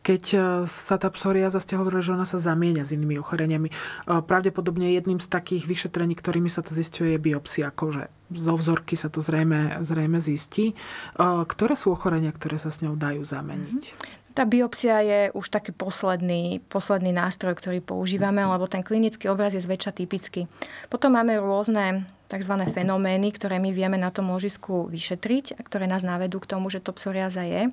keď 0.00 0.22
eh, 0.32 0.42
sa 0.64 0.96
tá 0.96 1.08
psoriáza, 1.12 1.60
ste 1.60 1.76
hovorili, 1.76 2.02
že 2.04 2.16
ona 2.16 2.26
sa 2.28 2.40
zamieňa 2.40 2.82
s 2.86 2.94
inými 2.96 3.20
ochoreniami. 3.20 3.68
Pravdepodobne 4.06 4.96
jedným 4.96 5.20
z 5.20 5.28
takých 5.28 5.68
vyšetrení, 5.68 6.16
ktorými 6.16 6.48
sa 6.48 6.64
to 6.64 6.72
zistuje, 6.72 7.14
je 7.14 7.20
biopsia 7.20 7.68
akože 7.70 8.08
Zo 8.30 8.54
vzorky 8.56 8.94
sa 8.94 9.12
to 9.12 9.20
zrejme, 9.20 9.82
zrejme 9.82 10.22
zistí. 10.22 10.72
Ktoré 11.20 11.74
sú 11.74 11.92
ochorenia, 11.92 12.30
ktoré 12.32 12.56
sa 12.56 12.70
s 12.70 12.80
ňou 12.80 12.94
dajú 12.94 13.22
zameniť? 13.26 13.82
Mhm. 13.92 14.20
Tá 14.30 14.46
biopsia 14.46 15.02
je 15.02 15.20
už 15.34 15.50
taký 15.50 15.74
posledný, 15.74 16.62
posledný 16.70 17.10
nástroj, 17.10 17.58
ktorý 17.58 17.82
používame, 17.82 18.46
lebo 18.46 18.70
ten 18.70 18.86
klinický 18.86 19.26
obraz 19.26 19.58
je 19.58 19.60
zväčša 19.60 19.90
typický. 19.90 20.46
Potom 20.86 21.18
máme 21.18 21.42
rôzne 21.42 22.06
tzv. 22.30 22.54
fenomény, 22.70 23.34
ktoré 23.34 23.58
my 23.58 23.74
vieme 23.74 23.98
na 23.98 24.14
tom 24.14 24.30
ložisku 24.30 24.86
vyšetriť 24.86 25.58
a 25.58 25.60
ktoré 25.66 25.90
nás 25.90 26.06
navedú 26.06 26.38
k 26.38 26.46
tomu, 26.54 26.70
že 26.70 26.78
to 26.78 26.94
psoriaza 26.94 27.42
je. 27.42 27.66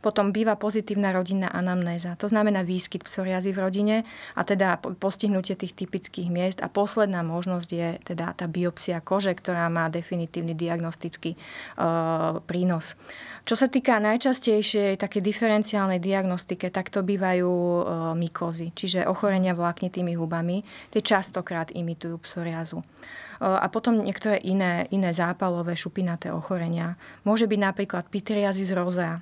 Potom 0.00 0.32
býva 0.32 0.56
pozitívna 0.56 1.12
rodinná 1.12 1.52
anamnéza. 1.52 2.16
To 2.16 2.26
znamená 2.32 2.64
výskyt 2.64 3.04
psoriazy 3.04 3.52
v 3.52 3.60
rodine 3.60 3.96
a 4.32 4.42
teda 4.48 4.80
postihnutie 4.80 5.60
tých 5.60 5.76
typických 5.76 6.32
miest. 6.32 6.58
A 6.64 6.72
posledná 6.72 7.20
možnosť 7.20 7.68
je 7.68 7.88
teda 8.00 8.32
tá 8.32 8.48
biopsia 8.48 9.04
kože, 9.04 9.36
ktorá 9.36 9.68
má 9.68 9.92
definitívny 9.92 10.56
diagnostický 10.56 11.36
uh, 11.36 12.40
prínos. 12.48 12.96
Čo 13.44 13.54
sa 13.60 13.68
týka 13.68 14.00
najčastejšej 14.00 14.96
také 14.96 15.20
diferenciálnej 15.20 16.00
diagnostike, 16.00 16.72
tak 16.72 16.88
to 16.88 17.04
bývajú 17.04 17.48
uh, 17.48 17.82
mykozy, 18.16 18.72
čiže 18.72 19.04
ochorenia 19.04 19.52
vláknitými 19.52 20.16
hubami. 20.16 20.64
Tie 20.88 21.04
častokrát 21.04 21.68
imitujú 21.76 22.16
psoriazu 22.24 22.80
a 23.38 23.66
potom 23.70 24.02
niektoré 24.02 24.42
iné, 24.42 24.90
iné 24.90 25.14
zápalové 25.14 25.78
šupinaté 25.78 26.34
ochorenia. 26.34 26.98
Môže 27.22 27.46
byť 27.46 27.60
napríklad 27.62 28.04
pitriazis 28.10 28.74
rozea 28.74 29.18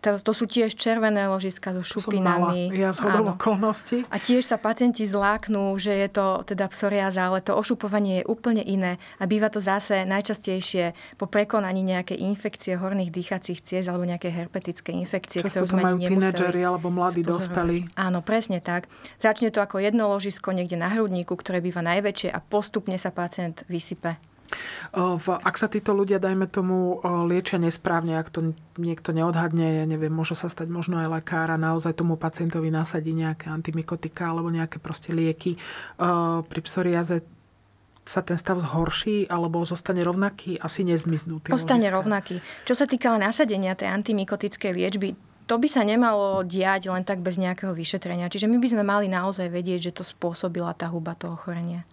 to, 0.00 0.16
to 0.20 0.32
sú 0.32 0.48
tiež 0.48 0.72
červené 0.74 1.28
ložiska 1.28 1.76
so 1.76 1.84
šupinami. 1.84 2.72
Ja 2.72 2.90
z 2.96 3.04
okolností. 3.04 4.08
A 4.08 4.16
tiež 4.16 4.48
sa 4.48 4.56
pacienti 4.56 5.04
zláknú, 5.04 5.76
že 5.76 5.92
je 5.92 6.08
to 6.08 6.40
teda 6.48 6.72
psoriáza, 6.72 7.28
ale 7.28 7.44
to 7.44 7.52
ošupovanie 7.52 8.24
je 8.24 8.28
úplne 8.28 8.64
iné. 8.64 8.96
A 9.20 9.28
býva 9.28 9.52
to 9.52 9.60
zase 9.60 10.08
najčastejšie 10.08 10.96
po 11.20 11.28
prekonaní 11.28 11.84
nejakej 11.84 12.16
infekcie 12.16 12.80
horných 12.80 13.12
dýchacích 13.12 13.60
ciest 13.60 13.92
alebo 13.92 14.08
nejaké 14.08 14.32
herpetické 14.32 14.96
infekcie. 14.96 15.44
Často 15.44 15.68
to 15.68 15.76
majú 15.76 16.00
tínedžeri 16.00 16.64
alebo 16.64 16.88
mladí 16.88 17.20
dospelí. 17.20 17.92
Áno, 18.00 18.24
presne 18.24 18.64
tak. 18.64 18.88
Začne 19.20 19.52
to 19.52 19.60
ako 19.60 19.84
jedno 19.84 20.08
ložisko 20.08 20.56
niekde 20.56 20.80
na 20.80 20.88
hrudníku, 20.88 21.36
ktoré 21.36 21.60
býva 21.60 21.84
najväčšie 21.84 22.32
a 22.32 22.40
postupne 22.40 22.96
sa 22.96 23.12
pacient 23.12 23.68
vysype. 23.68 24.16
Ak 25.46 25.54
sa 25.54 25.70
títo 25.70 25.94
ľudia, 25.94 26.18
dajme 26.18 26.50
tomu, 26.50 26.98
liečia 27.30 27.62
nesprávne, 27.62 28.18
ak 28.18 28.28
to 28.34 28.52
niekto 28.76 29.14
neodhadne, 29.14 29.82
ja 29.82 29.86
neviem, 29.86 30.10
môže 30.10 30.34
sa 30.34 30.50
stať 30.50 30.66
možno 30.66 30.98
aj 30.98 31.22
lekár 31.22 31.48
a 31.50 31.60
naozaj 31.60 31.94
tomu 31.94 32.18
pacientovi 32.18 32.74
nasadí 32.74 33.14
nejaké 33.14 33.46
antimikotika 33.46 34.34
alebo 34.34 34.50
nejaké 34.50 34.82
proste 34.82 35.14
lieky. 35.14 35.54
Pri 36.46 36.60
psoriaze 36.66 37.22
sa 38.02 38.26
ten 38.26 38.34
stav 38.34 38.58
zhorší 38.58 39.30
alebo 39.30 39.62
zostane 39.62 40.02
rovnaký? 40.02 40.58
Asi 40.58 40.82
nezmiznú. 40.82 41.38
Ostane 41.46 41.86
ložiska. 41.86 41.94
rovnaký. 41.94 42.36
Čo 42.66 42.74
sa 42.74 42.90
týka 42.90 43.14
nasadenia 43.14 43.78
tej 43.78 43.94
antimikotickej 43.94 44.72
liečby, 44.74 45.08
to 45.46 45.58
by 45.58 45.66
sa 45.70 45.86
nemalo 45.86 46.42
diať 46.42 46.90
len 46.90 47.06
tak 47.06 47.22
bez 47.22 47.38
nejakého 47.38 47.70
vyšetrenia. 47.70 48.30
Čiže 48.30 48.50
my 48.50 48.58
by 48.58 48.68
sme 48.70 48.82
mali 48.82 49.06
naozaj 49.06 49.46
vedieť, 49.50 49.90
že 49.90 50.02
to 50.02 50.02
spôsobila 50.02 50.74
tá 50.74 50.90
huba 50.90 51.14
toho 51.14 51.38
ochorenia. 51.38 51.86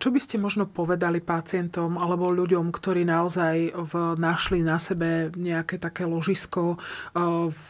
Čo 0.00 0.08
by 0.08 0.20
ste 0.20 0.40
možno 0.40 0.64
povedali 0.64 1.20
pacientom 1.20 2.00
alebo 2.00 2.32
ľuďom, 2.32 2.72
ktorí 2.72 3.04
naozaj 3.04 3.76
v, 3.76 3.92
našli 4.16 4.64
na 4.64 4.80
sebe 4.80 5.28
nejaké 5.36 5.76
také 5.76 6.08
ložisko, 6.08 6.80
v 7.12 7.68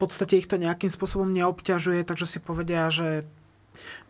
podstate 0.00 0.40
ich 0.40 0.48
to 0.48 0.56
nejakým 0.56 0.88
spôsobom 0.88 1.28
neobťažuje, 1.36 2.00
takže 2.08 2.24
si 2.24 2.38
povedia, 2.40 2.88
že 2.88 3.28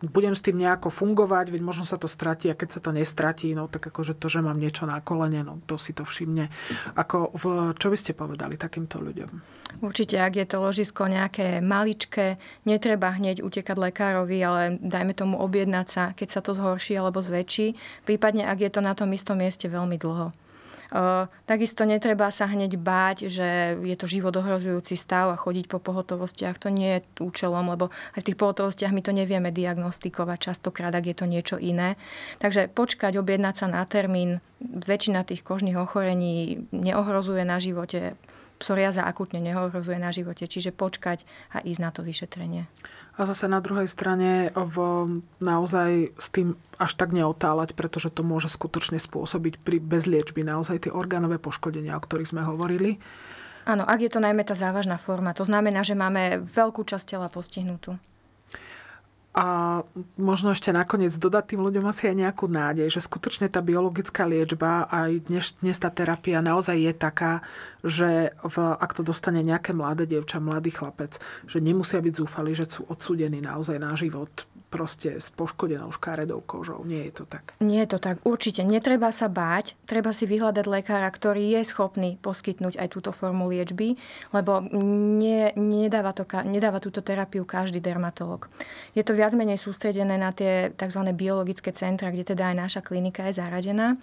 budem 0.03 0.33
s 0.33 0.43
tým 0.43 0.57
nejako 0.59 0.89
fungovať, 0.89 1.53
veď 1.53 1.61
možno 1.61 1.83
sa 1.83 1.97
to 1.97 2.09
stratí 2.09 2.47
a 2.51 2.57
keď 2.57 2.77
sa 2.77 2.79
to 2.83 2.91
nestratí, 2.93 3.51
no 3.53 3.67
tak 3.67 3.89
akože 3.89 4.17
to, 4.17 4.27
že 4.27 4.45
mám 4.45 4.57
niečo 4.57 4.85
na 4.85 5.01
kolene, 5.01 5.41
no 5.41 5.59
to 5.65 5.75
si 5.79 5.93
to 5.93 6.05
všimne. 6.05 6.49
Ako 6.95 7.33
v, 7.33 7.43
čo 7.77 7.87
by 7.89 7.97
ste 7.97 8.17
povedali 8.17 8.55
takýmto 8.55 9.01
ľuďom? 9.01 9.31
Určite, 9.83 10.17
ak 10.17 10.33
je 10.39 10.45
to 10.47 10.57
ložisko 10.63 11.05
nejaké 11.05 11.61
maličké, 11.61 12.41
netreba 12.65 13.13
hneď 13.13 13.45
utekať 13.45 13.77
lekárovi, 13.77 14.37
ale 14.41 14.61
dajme 14.81 15.13
tomu 15.13 15.35
objednať 15.37 15.87
sa, 15.87 16.03
keď 16.17 16.27
sa 16.31 16.41
to 16.41 16.57
zhorší 16.57 16.97
alebo 16.97 17.21
zväčší, 17.21 17.77
prípadne 18.07 18.47
ak 18.47 18.63
je 18.63 18.71
to 18.73 18.81
na 18.81 18.97
tom 18.97 19.13
istom 19.13 19.37
mieste 19.37 19.69
veľmi 19.69 19.99
dlho. 20.01 20.33
Takisto 21.43 21.83
netreba 21.83 22.31
sa 22.31 22.47
hneď 22.47 22.79
báť, 22.79 23.27
že 23.27 23.75
je 23.75 23.95
to 23.99 24.07
život 24.07 24.31
ohrozujúci 24.39 24.95
stav 24.95 25.27
a 25.31 25.37
chodiť 25.39 25.67
po 25.67 25.83
pohotovostiach. 25.83 26.55
To 26.63 26.71
nie 26.71 26.99
je 26.99 27.05
účelom, 27.19 27.67
lebo 27.67 27.91
aj 28.15 28.23
v 28.23 28.27
tých 28.31 28.39
pohotovostiach 28.39 28.95
my 28.95 29.01
to 29.03 29.11
nevieme 29.11 29.51
diagnostikovať 29.51 30.51
častokrát, 30.51 30.95
ak 30.95 31.11
je 31.11 31.15
to 31.17 31.25
niečo 31.27 31.57
iné. 31.59 31.99
Takže 32.39 32.71
počkať, 32.71 33.19
objednať 33.19 33.55
sa 33.59 33.67
na 33.67 33.83
termín, 33.83 34.39
väčšina 34.63 35.27
tých 35.27 35.43
kožných 35.43 35.75
ochorení 35.75 36.65
neohrozuje 36.71 37.43
na 37.43 37.59
živote 37.59 38.15
psoriaza 38.57 39.05
akutne 39.05 39.39
neohrozuje 39.39 40.01
na 40.01 40.09
živote, 40.09 40.49
čiže 40.49 40.73
počkať 40.73 41.23
a 41.53 41.63
ísť 41.63 41.81
na 41.81 41.89
to 41.93 42.01
vyšetrenie. 42.01 42.65
A 43.17 43.25
zase 43.25 43.49
na 43.49 43.57
druhej 43.57 43.89
strane 43.89 44.53
v, 44.53 44.77
naozaj 45.41 46.13
s 46.17 46.27
tým 46.29 46.53
až 46.77 46.93
tak 46.93 47.17
neotáľať, 47.17 47.73
pretože 47.73 48.13
to 48.13 48.21
môže 48.21 48.53
skutočne 48.53 49.01
spôsobiť 49.01 49.61
pri 49.61 49.81
bez 49.81 50.05
liečby 50.05 50.45
naozaj 50.45 50.85
tie 50.85 50.91
orgánové 50.93 51.41
poškodenia, 51.41 51.97
o 51.97 52.03
ktorých 52.03 52.29
sme 52.29 52.45
hovorili. 52.45 53.01
Áno, 53.67 53.83
ak 53.83 53.99
je 53.99 54.11
to 54.13 54.23
najmä 54.23 54.45
tá 54.47 54.55
závažná 54.55 54.95
forma. 55.01 55.35
To 55.35 55.43
znamená, 55.43 55.81
že 55.83 55.97
máme 55.97 56.39
veľkú 56.45 56.87
časť 56.87 57.17
tela 57.17 57.27
postihnutú. 57.27 57.99
A 59.37 59.79
možno 60.17 60.49
ešte 60.49 60.73
nakoniec 60.73 61.13
dodať 61.13 61.53
tým 61.53 61.61
ľuďom 61.61 61.85
asi 61.85 62.09
aj 62.09 62.25
nejakú 62.25 62.49
nádej, 62.49 62.89
že 62.89 63.05
skutočne 63.05 63.45
tá 63.53 63.61
biologická 63.61 64.25
liečba 64.25 64.89
aj 64.89 65.29
dnes, 65.29 65.53
dnes 65.61 65.77
tá 65.77 65.93
terapia 65.93 66.41
naozaj 66.41 66.73
je 66.73 66.93
taká, 66.97 67.45
že 67.85 68.33
v, 68.33 68.55
ak 68.57 68.97
to 68.97 69.05
dostane 69.05 69.45
nejaké 69.45 69.77
mladé 69.77 70.09
dievča, 70.09 70.41
mladý 70.41 70.73
chlapec, 70.73 71.21
že 71.45 71.61
nemusia 71.61 72.01
byť 72.01 72.13
zúfali, 72.17 72.57
že 72.57 72.65
sú 72.65 72.89
odsúdení 72.89 73.37
naozaj 73.37 73.77
na 73.77 73.93
život 73.93 74.49
proste 74.67 75.23
s 75.23 75.31
poškodenou 75.31 75.91
škáredou 75.95 76.43
kožou. 76.43 76.83
Nie 76.83 77.07
je 77.07 77.23
to 77.23 77.25
tak. 77.25 77.55
Nie 77.63 77.87
je 77.87 77.95
to 77.95 77.99
tak. 78.03 78.19
Určite. 78.27 78.67
Netreba 78.67 79.15
sa 79.15 79.31
báť. 79.31 79.79
Treba 79.87 80.11
si 80.11 80.27
vyhľadať 80.27 80.65
lekára, 80.67 81.07
ktorý 81.07 81.55
je 81.55 81.61
schopný 81.63 82.19
poskytnúť 82.19 82.75
aj 82.75 82.87
túto 82.91 83.15
formu 83.15 83.47
liečby, 83.47 83.95
lebo 84.35 84.59
nie, 85.17 85.55
nedáva, 85.55 86.11
to, 86.11 86.27
nedáva 86.43 86.83
túto 86.83 86.99
terapiu 86.99 87.47
každý 87.47 87.79
dermatolog. 87.79 88.51
Je 88.91 89.03
to 89.07 89.15
viac 89.15 89.31
menej 89.37 89.61
sústredené 89.61 90.19
na 90.19 90.35
tie 90.35 90.75
tzv. 90.75 91.01
biologické 91.15 91.71
centra, 91.71 92.11
kde 92.11 92.35
teda 92.35 92.51
aj 92.51 92.55
naša 92.57 92.81
klinika 92.83 93.31
je 93.31 93.39
zaradená. 93.39 93.95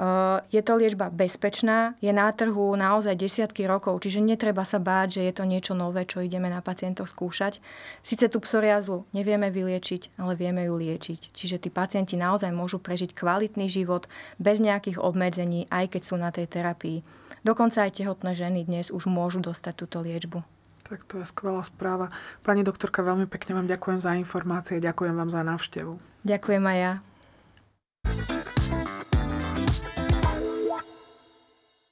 Eh, 0.00 0.40
je 0.48 0.62
to 0.64 0.80
liečba 0.80 1.12
bezpečná, 1.12 1.92
je 2.00 2.08
na 2.08 2.32
trhu 2.32 2.72
naozaj 2.72 3.20
desiatky 3.20 3.68
rokov, 3.68 4.00
čiže 4.00 4.24
netreba 4.24 4.64
sa 4.64 4.80
báť, 4.80 5.20
že 5.20 5.22
je 5.28 5.32
to 5.36 5.44
niečo 5.44 5.76
nové, 5.76 6.08
čo 6.08 6.24
ideme 6.24 6.48
na 6.48 6.64
pacientoch 6.64 7.04
skúšať. 7.12 7.60
Sice 8.00 8.32
tú 8.32 8.40
psoriazu 8.40 9.04
nevieme 9.12 9.52
vyliečiť, 9.52 9.99
ale 10.16 10.32
vieme 10.38 10.64
ju 10.64 10.80
liečiť. 10.80 11.36
Čiže 11.36 11.66
tí 11.66 11.68
pacienti 11.68 12.16
naozaj 12.16 12.48
môžu 12.54 12.80
prežiť 12.80 13.12
kvalitný 13.12 13.68
život 13.68 14.08
bez 14.40 14.62
nejakých 14.62 14.96
obmedzení, 14.96 15.68
aj 15.68 15.98
keď 15.98 16.02
sú 16.06 16.16
na 16.16 16.32
tej 16.32 16.48
terapii. 16.48 17.04
Dokonca 17.44 17.84
aj 17.84 18.00
tehotné 18.00 18.32
ženy 18.32 18.64
dnes 18.64 18.88
už 18.88 19.08
môžu 19.08 19.44
dostať 19.44 19.74
túto 19.76 20.00
liečbu. 20.00 20.44
Tak 20.84 21.06
to 21.06 21.22
je 21.22 21.26
skvelá 21.28 21.62
správa. 21.62 22.10
Pani 22.42 22.66
doktorka, 22.66 23.04
veľmi 23.04 23.30
pekne 23.30 23.60
vám 23.60 23.70
ďakujem 23.70 23.98
za 24.00 24.16
informácie, 24.16 24.82
ďakujem 24.82 25.14
vám 25.14 25.30
za 25.30 25.44
návštevu. 25.46 25.94
Ďakujem 26.26 26.64
aj 26.66 26.78
ja. 26.80 26.92